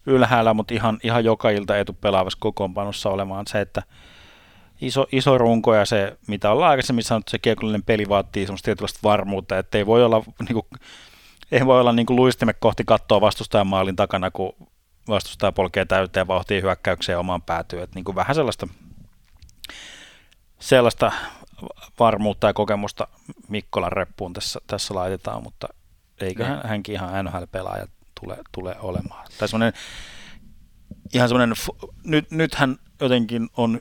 [0.05, 3.83] ylhäällä mutta ihan, ihan joka ilta ei tule pelaavassa kokoonpanossa olemaan se, että
[4.81, 8.99] iso, iso runko ja se, mitä ollaan aikaisemmin sanottu, se kiekollinen peli vaatii semmoista tietynlaista
[9.03, 10.65] varmuutta, että ei voi olla, niin kuin,
[11.51, 14.53] ei voi olla niin kuin luistimme kohti kattoa vastustajan maalin takana, kun
[15.07, 17.83] vastustaja polkee täyteen vauhtia hyökkäykseen omaan päätyyn.
[17.83, 18.67] Että niin kuin vähän sellaista,
[20.59, 21.11] sellaista
[21.99, 23.07] varmuutta ja kokemusta
[23.47, 25.67] Mikkolan reppuun tässä, tässä laitetaan, mutta
[26.21, 26.69] eiköhän Ne.
[26.69, 27.87] hänkin ihan NHL-pelaaja
[28.21, 29.27] tule, tule olemaan.
[29.37, 29.73] Tai semmoinen,
[31.13, 31.55] ihan semmoinen,
[32.03, 33.79] nyt, nythän jotenkin on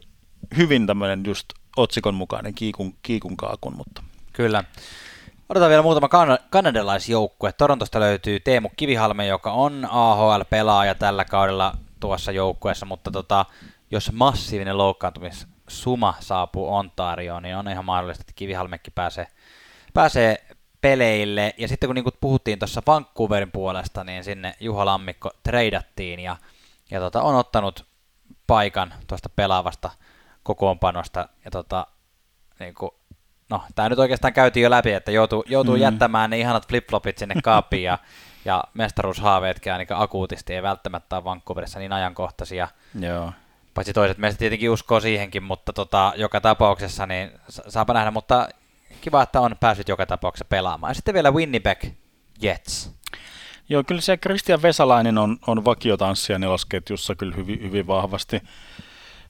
[0.57, 1.47] hyvin tämmöinen just
[1.77, 4.03] otsikon mukainen kiikun, kiikun kaakun, mutta
[4.33, 4.65] Kyllä.
[5.49, 7.53] Odotetaan vielä muutama kan- kanadalaisjoukkue.
[7.53, 13.45] Torontosta löytyy Teemu Kivihalme, joka on AHL-pelaaja tällä kaudella tuossa joukkueessa, mutta tota,
[13.91, 19.27] jos massiivinen loukkaantumissuma saapuu Ontarioon, niin on ihan mahdollista, että Kivihalmekin pääsee,
[19.95, 20.47] pääsee
[20.81, 21.55] peleille.
[21.59, 26.37] Ja sitten kun niin kuin puhuttiin tuossa Vancouverin puolesta, niin sinne Juha Lammikko treidattiin ja,
[26.91, 27.87] ja tota, on ottanut
[28.47, 29.91] paikan tuosta pelaavasta
[30.43, 31.29] kokoonpanosta.
[31.45, 31.87] Ja tota,
[32.61, 32.91] niin kuin,
[33.51, 35.81] no, tämä nyt oikeastaan käytiin jo läpi, että joutuu, joutuu Mm.
[35.83, 37.99] jättämään ne ihanat flip-flopit sinne kaappiin ja,
[38.45, 42.69] ja mestaruushaaveetkin ainakaan akuutisti ei välttämättä ole Vancouverissa niin ajankohtaisia.
[43.01, 43.33] joo.
[43.75, 48.49] Paitsi toiset meistä tietenkin uskoo siihenkin, mutta tota, joka tapauksessa niin sa- saapa nähdä, mutta
[49.01, 50.91] kiva, että on päässyt joka tapauksessa pelaamaan.
[50.91, 51.85] Ja sitten vielä Winnipeg
[52.43, 52.93] Jets.
[53.69, 58.43] Joo, kyllä se Christian Vesalainen on, on vakiotanssija nelosketjussa kyllä hyvin, hyvin vahvasti.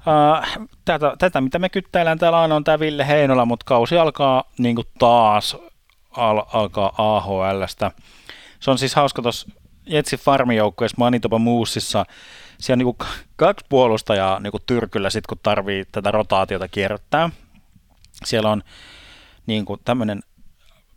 [0.07, 4.45] Uh, tätä, tätä, mitä me kyttäillään täällä aina on tämä Ville Heinola, mutta kausi alkaa
[4.59, 5.57] niin taas
[6.11, 7.91] al, alkaa AHLstä.
[8.61, 9.49] Se on siis hauska tuossa
[9.87, 12.05] Jetsin farmijoukkueessa Manitoba Moosissa.
[12.59, 17.31] Siellä on niin kaksi puolustajaa niin tyrkyllä sit, kun tarvii tätä rotaatiota kierrättää.
[18.25, 18.63] Siellä on
[19.47, 20.21] niin tämmöinen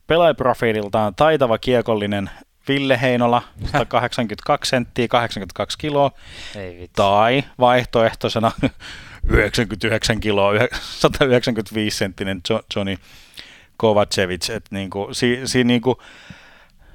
[0.08, 2.30] pelaajaprofiililtaan taitava kiekollinen
[2.68, 3.42] Ville Heinola,
[3.72, 6.12] 182 senttiä, 82 kiloa,
[6.56, 6.92] Ei vitsi.
[6.96, 8.52] tai vaihtoehtoisena
[9.28, 12.98] 99 kiloa, yhe- 195 senttinen Jo- Johnny
[13.78, 14.50] Kovacevic.
[14.50, 16.02] Et niinku, si, si, niinku,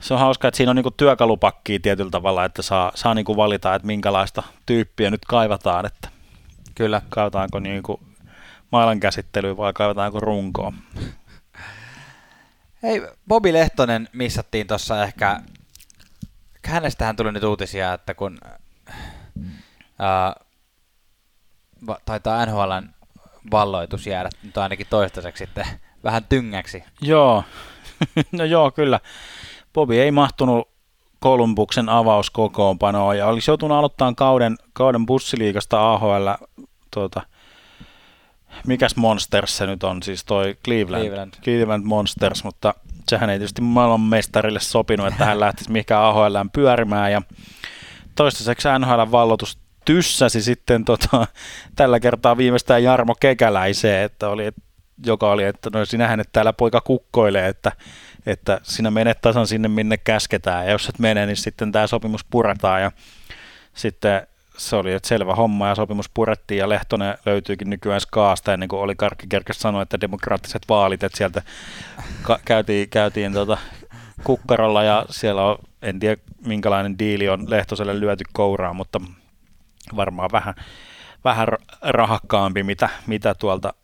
[0.01, 3.75] se on hauska, että siinä on niinku työkalupakkia tietyllä tavalla, että saa, saa niinku valita,
[3.75, 6.09] että minkälaista tyyppiä nyt kaivataan, että
[6.75, 7.03] Kyllä.
[7.09, 8.01] kaivataanko niinku
[8.73, 10.73] mailan käsittelyä vai kaivataanko runkoa.
[12.85, 15.41] Hei, Bobi Lehtonen missattiin tuossa ehkä,
[16.67, 18.39] hänestähän tuli nyt uutisia, että kun
[21.87, 22.89] va, taitaa NHLn
[23.51, 25.67] valloitus jäädä nyt ainakin toistaiseksi sitten
[26.05, 26.85] vähän tyngäksi.
[27.01, 27.45] Joo,
[28.33, 29.01] no joo, kyllä.
[29.73, 30.69] Bobi ei mahtunut
[31.21, 36.29] Kolumbuksen avauskokoonpanoon ja olisi joutunut aloittamaan kauden, kauden bussiliikasta AHL
[36.91, 37.23] tuota,
[38.67, 41.35] mikäs Monsters se nyt on, siis toi Cleveland, Cleveland.
[41.45, 42.75] Cleveland Monsters, mutta
[43.09, 47.13] sehän ei tietysti maailmanmestarille sopinut, että hän lähtisi mihinkään AHL pyörimään.
[47.13, 47.23] Ja
[48.15, 51.27] toistaiseksi NHL vallotus tyssäsi sitten tota,
[51.77, 54.55] tällä kertaa viimeistään Jarmo Kekäläiseen, että oli, et,
[55.07, 57.73] joka oli, että no sinähän että täällä poika kukkoilee, että,
[58.27, 60.65] että sinä menet tasan sinne minne käsketään.
[60.65, 62.83] Ja jos et mene, niin sitten tämä sopimus puretaan.
[62.83, 62.93] Ja
[63.75, 64.27] sitten
[64.57, 68.81] se oli että selvä homma ja sopimus purettiin ja Lehtonen löytyykin nykyään Skaasta ennen kuin
[68.81, 71.43] oli Karkki kerkes sanoa, että demokraattiset vaalit, että sieltä
[72.23, 73.59] ka- käytiin, käytiin tota
[74.25, 79.01] kukkarolla ja siellä on, en tiedä minkälainen diili on Lehtoselle lyöty kouraan, mutta
[79.97, 80.55] varmaan vähän,
[81.25, 81.49] vähän
[81.83, 83.75] rahakkaampi, mitä, mitä tuolta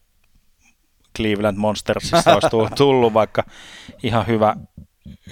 [1.16, 3.44] Cleveland Monstersista olisi tullut, vaikka
[4.02, 4.56] ihan hyvä,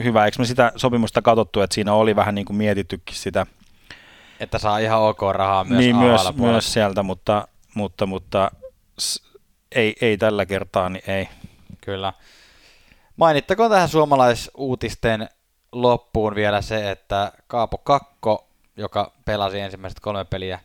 [0.04, 0.24] hyvä.
[0.24, 3.46] Eikö me sitä sopimusta katsottu, että siinä oli vähän niin kuin mietittykin sitä.
[4.40, 8.50] Että saa ihan ok rahaa myös Niin, myös, myös sieltä, mutta, mutta, mutta
[9.74, 11.28] ei, ei tällä kertaa, niin ei.
[11.80, 12.12] Kyllä.
[13.16, 15.28] Mainittakoon tähän suomalaisuutisten
[15.72, 20.60] loppuun vielä se, että Kaapo Kakko, joka pelasi ensimmäiset kolme peliä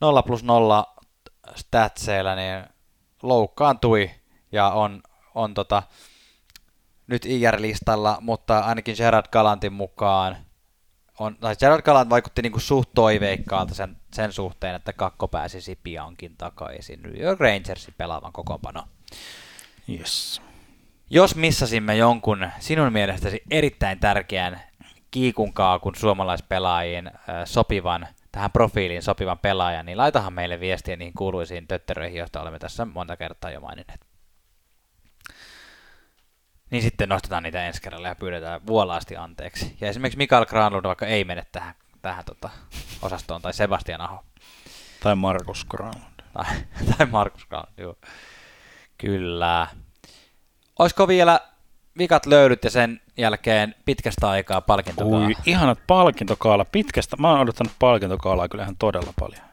[0.00, 0.86] 0 plus 0
[1.54, 2.64] statseilla, niin
[3.22, 4.10] loukkaantui
[4.52, 5.02] ja on,
[5.34, 5.82] on tota,
[7.06, 10.36] nyt IR-listalla, mutta ainakin Gerard Galantin mukaan
[11.18, 15.78] on, tai Gerard Galant vaikutti niin kuin suht toiveikkaalta sen, sen suhteen, että kakko pääsisi
[15.82, 18.84] piankin takaisin New York Rangersin pelaavan kokoonpano.
[19.88, 20.42] Yes.
[21.10, 24.60] Jos missasimme jonkun sinun mielestäsi erittäin tärkeän
[25.10, 27.10] kiikunkaakun suomalaispelaajiin
[27.44, 32.84] sopivan, tähän profiiliin sopivan pelaajan, niin laitahan meille viestiä niihin kuuluisiin tötteröihin, joista olemme tässä
[32.84, 34.07] monta kertaa jo maininneet.
[36.70, 39.76] Niin sitten nostetaan niitä ensi kerralla ja pyydetään vuolaasti anteeksi.
[39.80, 42.50] Ja esimerkiksi Mikael Granlund vaikka ei mene tähän, tähän tota,
[43.02, 44.24] osastoon, tai Sebastian Aho.
[45.02, 46.22] Tai Markus Granlund.
[46.32, 46.44] Tai,
[46.98, 47.96] tai Markus Granlund, joo.
[48.98, 49.66] Kyllä.
[50.78, 51.40] Olisiko vielä
[51.98, 55.26] vikat löydyt ja sen jälkeen pitkästä aikaa palkintokaala?
[55.26, 56.64] Ui, ihanat palkintokaala.
[56.64, 57.16] Pitkästä.
[57.16, 59.47] Mä oon odottanut palkintokaalaa kyllähän todella paljon.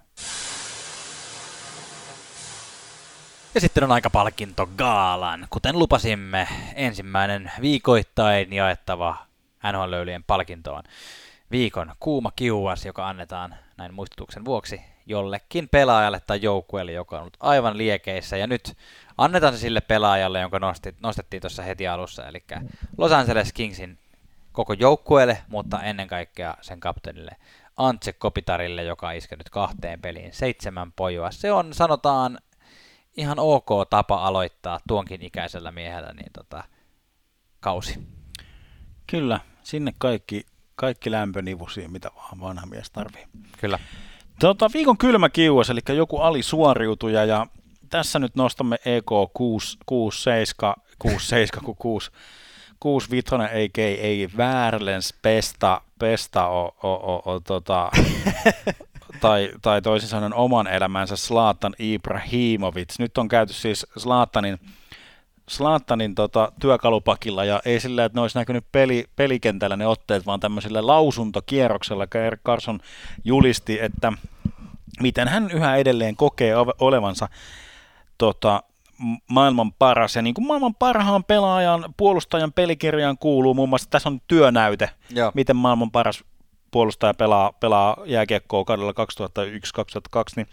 [3.56, 5.48] Ja sitten on aika palkintogaalan.
[5.50, 9.18] Kuten lupasimme, ensimmäinen viikoittain jaettava
[9.64, 10.84] NHL-löylien palkintoon
[11.52, 17.38] viikon kuuma kiuas, joka annetaan näin muistutuksen vuoksi jollekin pelaajalle tai joukkueelle, joka on ollut
[17.40, 18.38] aivan liekeissä.
[18.38, 18.78] Ja nyt
[19.18, 22.44] annetaan se sille pelaajalle, jonka nosti, nostettiin tuossa heti alussa, eli
[22.98, 23.98] Los Angeles Kingsin
[24.52, 27.36] koko joukkueelle, mutta ennen kaikkea sen kapteenille
[27.78, 31.32] Antse Kopitarille, joka on iskenyt kahteen peliin seitsemän pojoa.
[31.32, 32.40] Se on, sanotaan,
[33.18, 36.64] ihan ok tapa aloittaa tuonkin ikäisellä miehellä niin tota,
[37.60, 38.00] kausi.
[39.08, 40.46] Kyllä, sinne kaikki,
[40.76, 43.28] kaikki lämpönivusia, mitä vaan vanha mies tarvii.
[43.60, 43.80] Kyllä.
[44.40, 47.48] Tota, viikon kylmä kiuas, eli joku alisuoriutuja, ja
[47.90, 52.12] tässä nyt nostamme EK 67, 67 kun 6,
[52.80, 57.92] 6 vitonen eikä ei Väärlens Pesta, Pesta o, o, o, o tota,
[59.28, 63.00] tai, tai toisin sanoen oman elämänsä Slaatan Ibrahimovic.
[63.00, 64.60] Nyt on käyty siis Slaatanin,
[65.50, 70.40] Slaatanin tota, työkalupakilla ja ei sillä, että ne olisi näkynyt peli, pelikentällä ne otteet, vaan
[70.40, 72.80] tämmöisellä lausuntokierroksella Erik Carson
[73.24, 74.14] julisti, että
[75.02, 77.30] miten hän yhä edelleen kokee olevansa
[78.18, 78.64] tota,
[79.30, 80.16] maailman paras.
[80.16, 85.32] Ja niin kuin maailman parhaan pelaajan, puolustajan pelikirjaan kuuluu muun muassa, tässä on työnäyte, Joo.
[85.34, 86.24] miten maailman paras
[86.72, 88.96] puolustaja pelaa, pelaa jääkiekkoa kaudella 2001-2002,
[90.36, 90.48] niin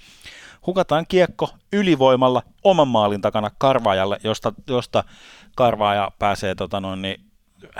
[0.66, 5.04] hukataan kiekko ylivoimalla oman maalin takana Karvaajalle, josta, josta
[5.56, 7.20] Karvaaja pääsee tota noin, niin,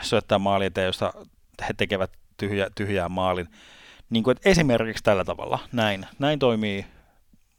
[0.03, 1.12] syöttää maali eteen, josta
[1.68, 3.49] he tekevät tyhjä, tyhjää maalin.
[4.11, 6.87] Niin kuin, esimerkiksi tällä tavalla, näin, näin toimii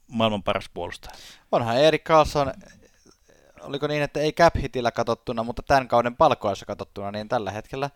[0.08, 1.14] maailman paras puolustaja.
[1.52, 2.52] Onhan Erik Karlsson,
[3.60, 7.90] oliko niin, että ei cap hitillä katsottuna, mutta tämän kauden palkoissa katsottuna, niin tällä hetkellä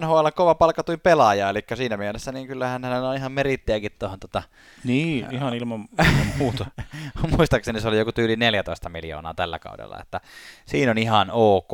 [0.00, 4.42] NHL kova palkatuin pelaaja, eli siinä mielessä niin kyllähän hänellä on ihan merittiäkin tuohon tota,
[4.84, 6.66] Niin, ää, ihan ilman, ilman muuta.
[7.36, 10.20] Muistaakseni se oli joku tyyli 14 miljoonaa tällä kaudella, että
[10.66, 11.72] siinä on ihan ok,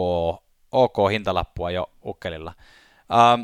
[0.72, 2.52] ok hintalappua jo ukkelilla.
[3.12, 3.42] Ähm,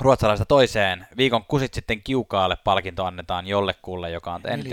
[0.00, 1.06] ruotsalaista toiseen.
[1.16, 4.72] Viikon kusit sitten kiukaalle palkinto annetaan jollekulle, joka on tehnyt 14,5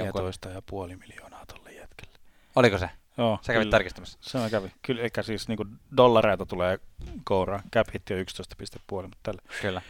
[0.97, 2.19] miljoonaa tuolle jätkelle.
[2.55, 2.89] Oliko se?
[3.17, 4.17] Joo, Sä kävit tarkistamassa.
[4.21, 4.71] Se kävi.
[4.81, 5.65] Kyllä, eikä siis niinku
[5.97, 6.79] dollareita tulee
[7.23, 7.63] kouraan.
[7.73, 9.41] Cap hitti on 11,5, mutta tällä.
[9.61, 9.81] Kyllä.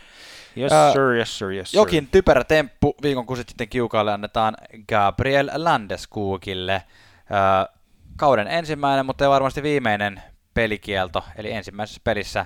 [0.58, 1.78] Yes uh, sir, yes sir, yes sir.
[1.78, 4.56] Jokin typerä temppu viikon kun sitten kiukaalle annetaan
[4.90, 6.84] Gabriel Landeskuukille.
[7.20, 7.76] Uh,
[8.18, 10.22] kauden ensimmäinen, mutta ei varmasti viimeinen
[10.54, 12.46] pelikielto, eli ensimmäisessä pelissä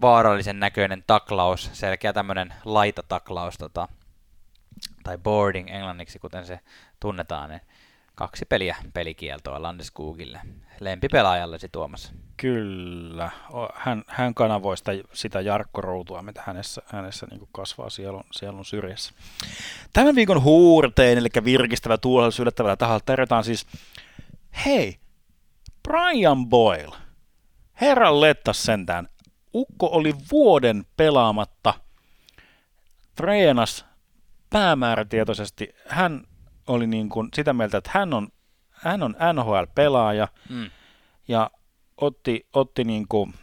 [0.00, 3.88] vaarallisen näköinen taklaus, selkeä tämmöinen laitataklaus, tota,
[5.02, 6.60] tai boarding englanniksi, kuten se
[7.00, 7.60] tunnetaan, niin
[8.14, 10.40] kaksi peliä pelikieltoa Landeskugille.
[10.80, 12.12] Lempipelaajallesi Tuomas.
[12.36, 13.30] Kyllä.
[13.74, 19.12] Hän, hän kanavoi sitä, sitä Jarkko-routua, mitä hänessä, hänessä niin kasvaa sielun, sielun syrjässä.
[19.92, 23.66] Tämän viikon huurtein, eli virkistävä tuulehdus yllättävällä taholla tarjotaan siis,
[24.66, 24.98] hei,
[25.82, 26.96] Brian Boyle.
[27.80, 29.08] Herran lettas sentään.
[29.54, 31.74] Ukko oli vuoden pelaamatta,
[33.14, 33.84] treenas
[34.50, 35.74] päämäärätietoisesti.
[35.88, 36.26] Hän
[36.66, 38.28] oli niin kuin sitä mieltä, että hän on,
[38.70, 40.70] hän on NHL-pelaaja Mm.
[41.28, 41.50] ja
[41.96, 43.34] otti, otti niin kuin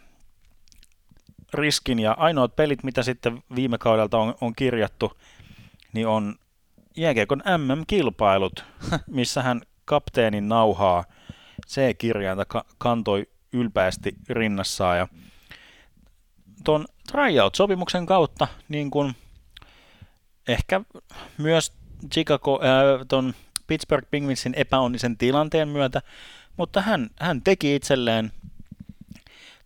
[1.54, 5.12] riskin ja ainoat pelit, mitä sitten viime kaudelta on, on kirjattu,
[5.92, 6.34] niin on
[6.96, 8.64] jääkiekon MM-kilpailut,
[9.06, 11.04] missä hän kapteenin nauhaa
[11.68, 15.08] C-kirjainta ka- kantoi ylpeästi rinnassaan ja
[16.64, 19.14] tuon tryout-sopimuksen kautta niin kuin
[20.48, 20.80] ehkä
[21.38, 21.72] myös
[22.10, 23.34] Chicago, äh, ton
[23.66, 26.02] Pittsburgh Penguinsin epäonnisen tilanteen myötä,
[26.56, 28.32] mutta hän, hän teki itselleen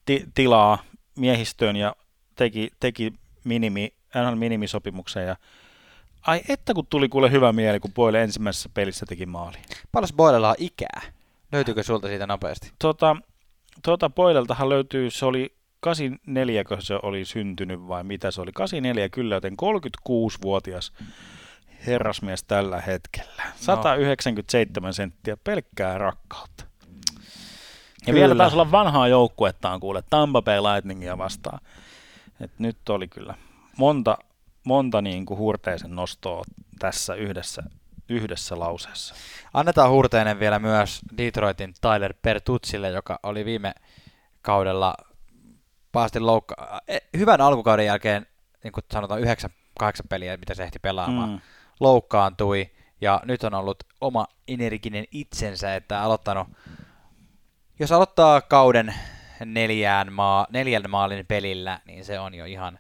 [0.07, 0.79] ti- tilaa
[1.17, 1.97] miehistöön ja
[2.37, 3.13] teki, teki
[3.45, 5.37] minimi, NHL minimisopimuksen ja
[6.27, 9.59] ai että kun tuli kuule hyvä mieli, kun Boyle ensimmäisessä pelissä teki maali.
[9.93, 11.01] Paljon Boilella on ikää?
[11.53, 12.71] Löytyykö sulta siitä nopeasti?
[12.79, 13.17] Tota,
[13.83, 18.53] tota Boyleltahan löytyy, se oli 84, kun se oli syntynyt vai mitä se oli?
[18.53, 20.93] 84 kyllä, joten 36-vuotias
[21.87, 23.43] herrasmies tällä hetkellä.
[23.57, 26.65] 197 senttiä pelkkää rakkautta.
[28.07, 28.19] Ja Kyllä.
[28.21, 31.61] vielä taisi olla vanhaa joukkuettaan kuule, Tampa Bay Lightningia vastaan.
[32.41, 33.35] Et nyt oli kyllä
[33.77, 34.19] monta,
[34.65, 36.45] monta niin kuin hurteisen nostoa
[36.79, 37.63] tässä yhdessä,
[38.09, 39.15] yhdessä lauseessa.
[39.55, 43.75] Annetaan hurteinen vielä myös Detroitin Tyler Pertutsille, joka oli viime
[44.43, 44.95] kaudella
[45.93, 46.81] pahasti loukka...
[46.89, 48.27] eh, Hyvän alkukauden jälkeen,
[48.65, 51.41] niin kuin sanotaan, yhdeksän, kahdeksan peliä, mitä se ehti pelaamaan, mm.
[51.81, 52.71] Loukkaantui.
[53.01, 56.49] Ja nyt on ollut oma energinen itsensä, että aloittanut...
[57.79, 58.95] Jos aloittaa kauden
[59.45, 62.79] neljään maa, neljän maalin pelillä, niin se on jo ihan,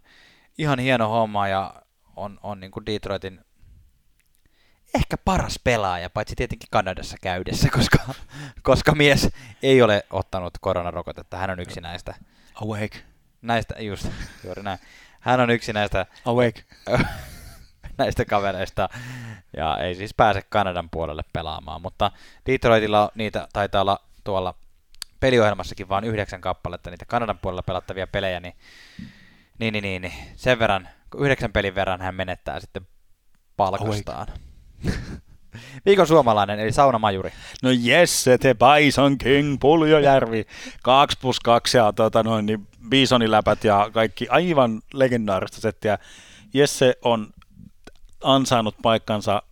[0.58, 1.74] ihan hieno homma ja
[2.16, 3.40] on, on niin kuin Detroitin
[4.94, 7.98] ehkä paras pelaaja, paitsi tietenkin Kanadassa käydessä, koska,
[8.62, 9.28] koska mies
[9.62, 11.36] ei ole ottanut koronarokotetta.
[11.36, 12.14] Hän on yksi näistä,
[12.54, 12.98] Awake,
[13.42, 14.06] näistä just,
[14.44, 14.78] juuri näin.
[15.20, 16.64] Hän on yksi näistä, awake.
[17.98, 18.88] näistä kavereista
[19.56, 22.10] ja ei siis pääse Kanadan puolelle pelaamaan, mutta
[22.46, 24.54] Detroitilla niitä taitaa olla tuolla
[25.20, 28.54] peliohjelmassakin vain yhdeksän kappaletta niitä Kanadan puolella pelattavia pelejä, niin,
[29.58, 30.88] niin, niin, niin, niin sen verran,
[31.18, 32.86] yhdeksän pelin verran hän menettää sitten
[33.56, 34.26] palkastaan.
[35.86, 37.32] Viikon suomalainen, eli saunamajuri.
[37.62, 40.46] No Jesse, te Bison King, Puljojärvi,
[40.82, 45.98] 2 plus 2 ja tota noin, niin Bisoniläpät ja kaikki aivan legendaarista settiä.
[46.54, 47.28] Jesse on
[48.24, 49.42] ansainnut paikkansa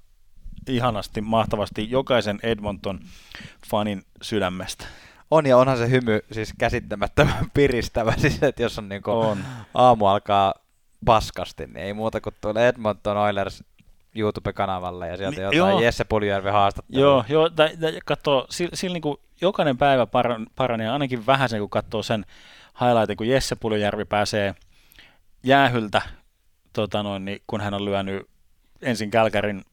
[0.68, 4.86] ihanasti, mahtavasti jokaisen Edmonton-fanin sydämestä.
[5.30, 9.38] On ja onhan se hymy siis käsittämättömän piristävä, siis että jos on, niinku On.
[9.74, 10.54] aamu alkaa
[11.04, 13.64] paskasti, niin ei muuta kuin tulee Edmonton Oilers
[14.14, 15.80] YouTube-kanavalle ja sieltä Ni- jotain joo.
[15.80, 17.00] Jesse Puljärvi haastattelua.
[17.00, 21.48] Joo, joo tai, tai katsoo, sillä, sillä niin kuin jokainen päivä paran, paranee ainakin vähän
[21.48, 22.26] sen, kun katsoo sen
[22.80, 24.54] highlightin, kun Jesse Puljärvi pääsee
[25.42, 26.02] jäähyltä,
[26.72, 28.28] tota noin, niin kun hän on lyönyt
[28.84, 29.64] ensin Kälkärin,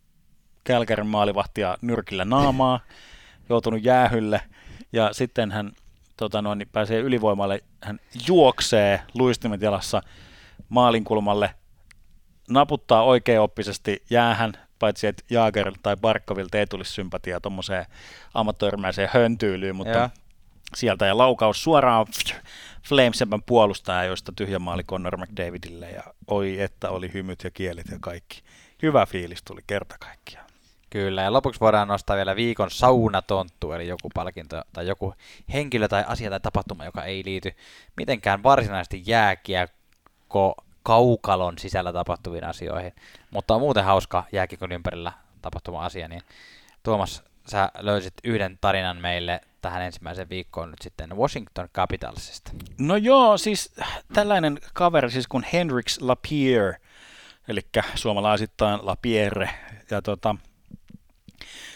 [0.64, 2.80] Kälkärin maalivahtia nyrkillä naamaa,
[3.50, 4.42] joutunut jäähylle,
[4.94, 5.72] ja sitten hän
[6.18, 10.02] tota noin, niin pääsee ylivoimalle, hän juoksee luistimet jalassa
[10.70, 11.56] maalinkulmalle,
[12.50, 17.86] naputtaa oikeaoppisesti jäähän, paitsi että Jaager tai Barkovilta ei tulisi sympatiaa tuommoiseen
[18.34, 20.10] ammattoirmäiseen höntyylyyn, mutta Joo.
[20.76, 22.08] sieltä ja laukaus suoraan
[22.88, 27.98] Flamesempän puolustaja, joista tyhjä maali Connor McDavidille ja oi että oli hymyt ja kielit ja
[28.02, 28.42] kaikki.
[28.82, 30.46] Hyvä fiilis tuli kerta kaikkiaan.
[30.90, 35.14] Kyllä, ja lopuksi voidaan nostaa vielä viikon saunatonttu, eli joku palkinto tai joku
[35.54, 37.52] henkilö tai asia tai tapahtuma, joka ei liity
[37.98, 42.94] mitenkään varsinaisesti jääkiekko kaukalon sisällä tapahtuviin asioihin,
[43.32, 46.22] mutta on muuten hauska jääkiekon ympärillä tapahtuma asia, niin
[46.84, 52.52] Tuomas, sä löysit yhden tarinan meille tähän ensimmäiseen viikkoon nyt sitten Washington Capitalsista.
[52.78, 53.74] No joo, siis
[54.14, 56.78] tällainen kaveri siis kuin Henriks Lapierre,
[57.52, 57.62] eli
[57.96, 59.50] suomalaisittain Lapierre,
[59.92, 60.36] ja tota,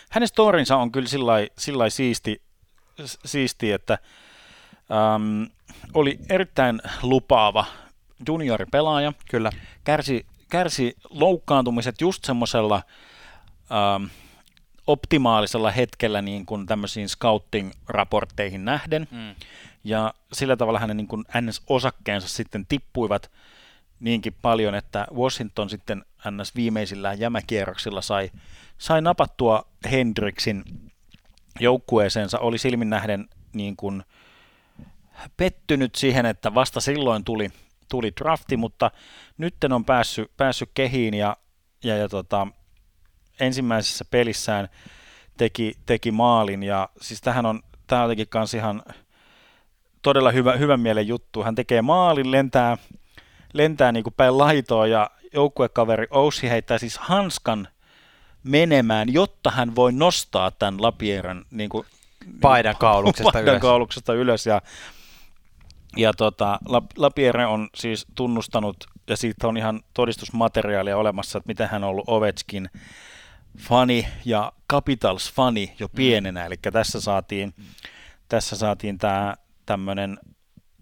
[0.09, 2.41] hänen storinsa on kyllä sillä lailla siisti,
[3.25, 3.97] siisti, että
[5.15, 5.47] äm,
[5.93, 7.65] oli erittäin lupaava
[8.27, 9.51] junioripelaaja, Kyllä.
[9.83, 12.81] kärsi, kärsi loukkaantumiset just semmoisella
[13.71, 14.05] ähm,
[14.87, 19.35] optimaalisella hetkellä niin kuin tämmöisiin scouting-raportteihin nähden, Mm.
[19.83, 23.31] ja sillä tavalla hänen niin kuin NS-osakkeensa sitten tippuivat
[23.99, 26.55] niinkin paljon, että Washington sitten NS.
[26.55, 28.31] viimeisillään jämäkierroksilla sai,
[28.77, 30.63] sai napattua Hendriksin
[31.59, 34.03] joukkueeseensa, oli silmin nähden niin kuin
[35.37, 37.49] pettynyt siihen, että vasta silloin tuli,
[37.89, 38.91] tuli drafti, mutta
[39.37, 41.37] nyt on päässyt, päässyt kehiin ja,
[41.83, 42.47] ja, ja tota,
[43.39, 44.69] ensimmäisessä pelissään
[45.37, 46.63] teki, teki maalin.
[46.63, 48.83] Ja siis tähän on, tämä on jotenkin kans ihan
[50.01, 51.43] todella hyvä, hyvän mielen juttu.
[51.43, 52.77] Hän tekee maalin, lentää,
[53.57, 57.67] lentää niin kuin päin laitoa ja joukkuekaveri Oussi heittää siis hanskan
[58.43, 61.85] menemään, jotta hän voi nostaa tämän Lapieran niin kuin,
[62.41, 63.61] Paidan kauluksesta paidan ylös.
[63.61, 64.45] kauluksesta ylös.
[64.45, 64.61] Ja,
[65.97, 68.77] ja tota, La- Lapierre on siis tunnustanut,
[69.07, 72.69] ja siitä on ihan todistusmateriaalia olemassa, että miten hän on ollut Ovechkin
[73.59, 77.53] fani ja Capitals fani jo pienenä, eli tässä saatiin,
[78.29, 80.17] tässä saatiin tämä tämmöinen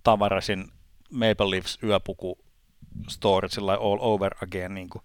[0.03, 0.71] tavarasin
[1.11, 2.42] Maple Leafs yöpuku
[3.09, 5.03] story sillä all over again, niin kuin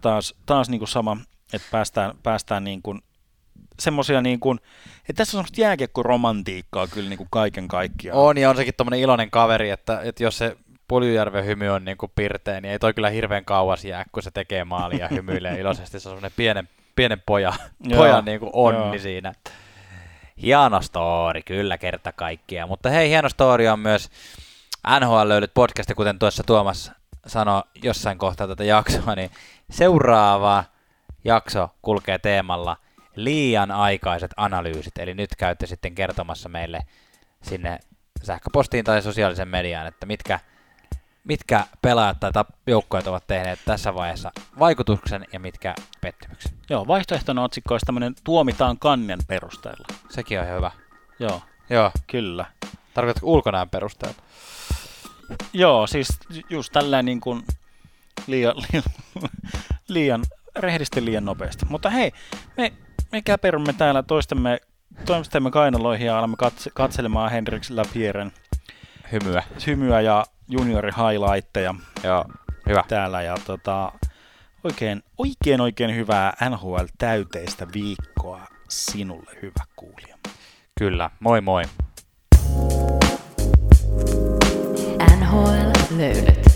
[0.00, 1.16] taas, taas niin kuin sama,
[1.52, 3.02] että päästään, päästään niin kuin
[3.80, 4.60] semmoisia niin kuin,
[5.08, 8.18] että tässä on semmoista jääkiekko-romantiikkaa kyllä niin kuin kaiken kaikkiaan.
[8.18, 10.56] On, ja on sekin tommonen iloinen kaveri, että, että jos se
[10.88, 14.30] Puljujärven hymy on niin kuin pirteä, niin ei toi kyllä hirveän kauas jää, kun se
[14.30, 16.00] tekee maalia ja hymyilee iloisesti.
[16.00, 17.52] Se on semmoinen pienen, pienen poja,
[17.96, 18.98] pojan niin kuin onni joo.
[18.98, 19.32] siinä.
[20.42, 22.68] Hieno story, kyllä kerta kaikkiaan.
[22.68, 24.10] Mutta hei, hieno story on myös
[25.00, 26.92] NHL löydyt podcasti, kuten tuossa Tuomas
[27.26, 29.30] sanoi jossain kohtaa tätä jaksoa, niin
[29.70, 30.64] seuraava
[31.24, 32.76] jakso kulkee teemalla
[33.16, 34.98] liian aikaiset analyysit.
[34.98, 36.80] Eli nyt käytte sitten kertomassa meille
[37.42, 37.78] sinne
[38.22, 40.40] sähköpostiin tai sosiaalisen mediaan, että mitkä,
[41.24, 46.52] mitkä pelaajat tai joukkueet ovat tehneet tässä vaiheessa vaikutuksen ja mitkä pettymyksen.
[46.70, 49.86] Joo, vaihtoehtona otsikko olisi tämmöinen tuomitaan kannen perusteella.
[50.10, 50.70] Sekin on ihan hyvä.
[51.18, 51.90] Joo, Joo.
[52.06, 52.46] kyllä.
[52.94, 54.22] Tarkoitatko ulkonäön perusteella?
[55.52, 56.08] Joo, siis
[56.50, 57.42] just tällä niin kuin
[58.26, 58.84] liian, liian,
[59.88, 60.24] liian,
[60.56, 61.66] rehdisti liian nopeasti.
[61.68, 62.12] Mutta hei,
[62.56, 62.72] me,
[63.12, 64.60] me käperymme täällä toistemme,
[65.06, 68.32] toistemme kainaloihin ja alamme katse, katselemaan Hendrix Lapieren
[69.12, 69.42] Hymyä.
[69.66, 72.24] hymyä ja juniori highlightteja Joo,
[72.68, 72.84] hyvä.
[72.88, 73.22] täällä.
[73.22, 73.92] Ja tota,
[74.64, 80.18] oikein, oikein, oikein hyvää NHL-täyteistä viikkoa sinulle, hyvä kuulija.
[80.78, 81.10] Kyllä.
[81.20, 81.64] Moi moi.
[86.10, 86.51] huvud.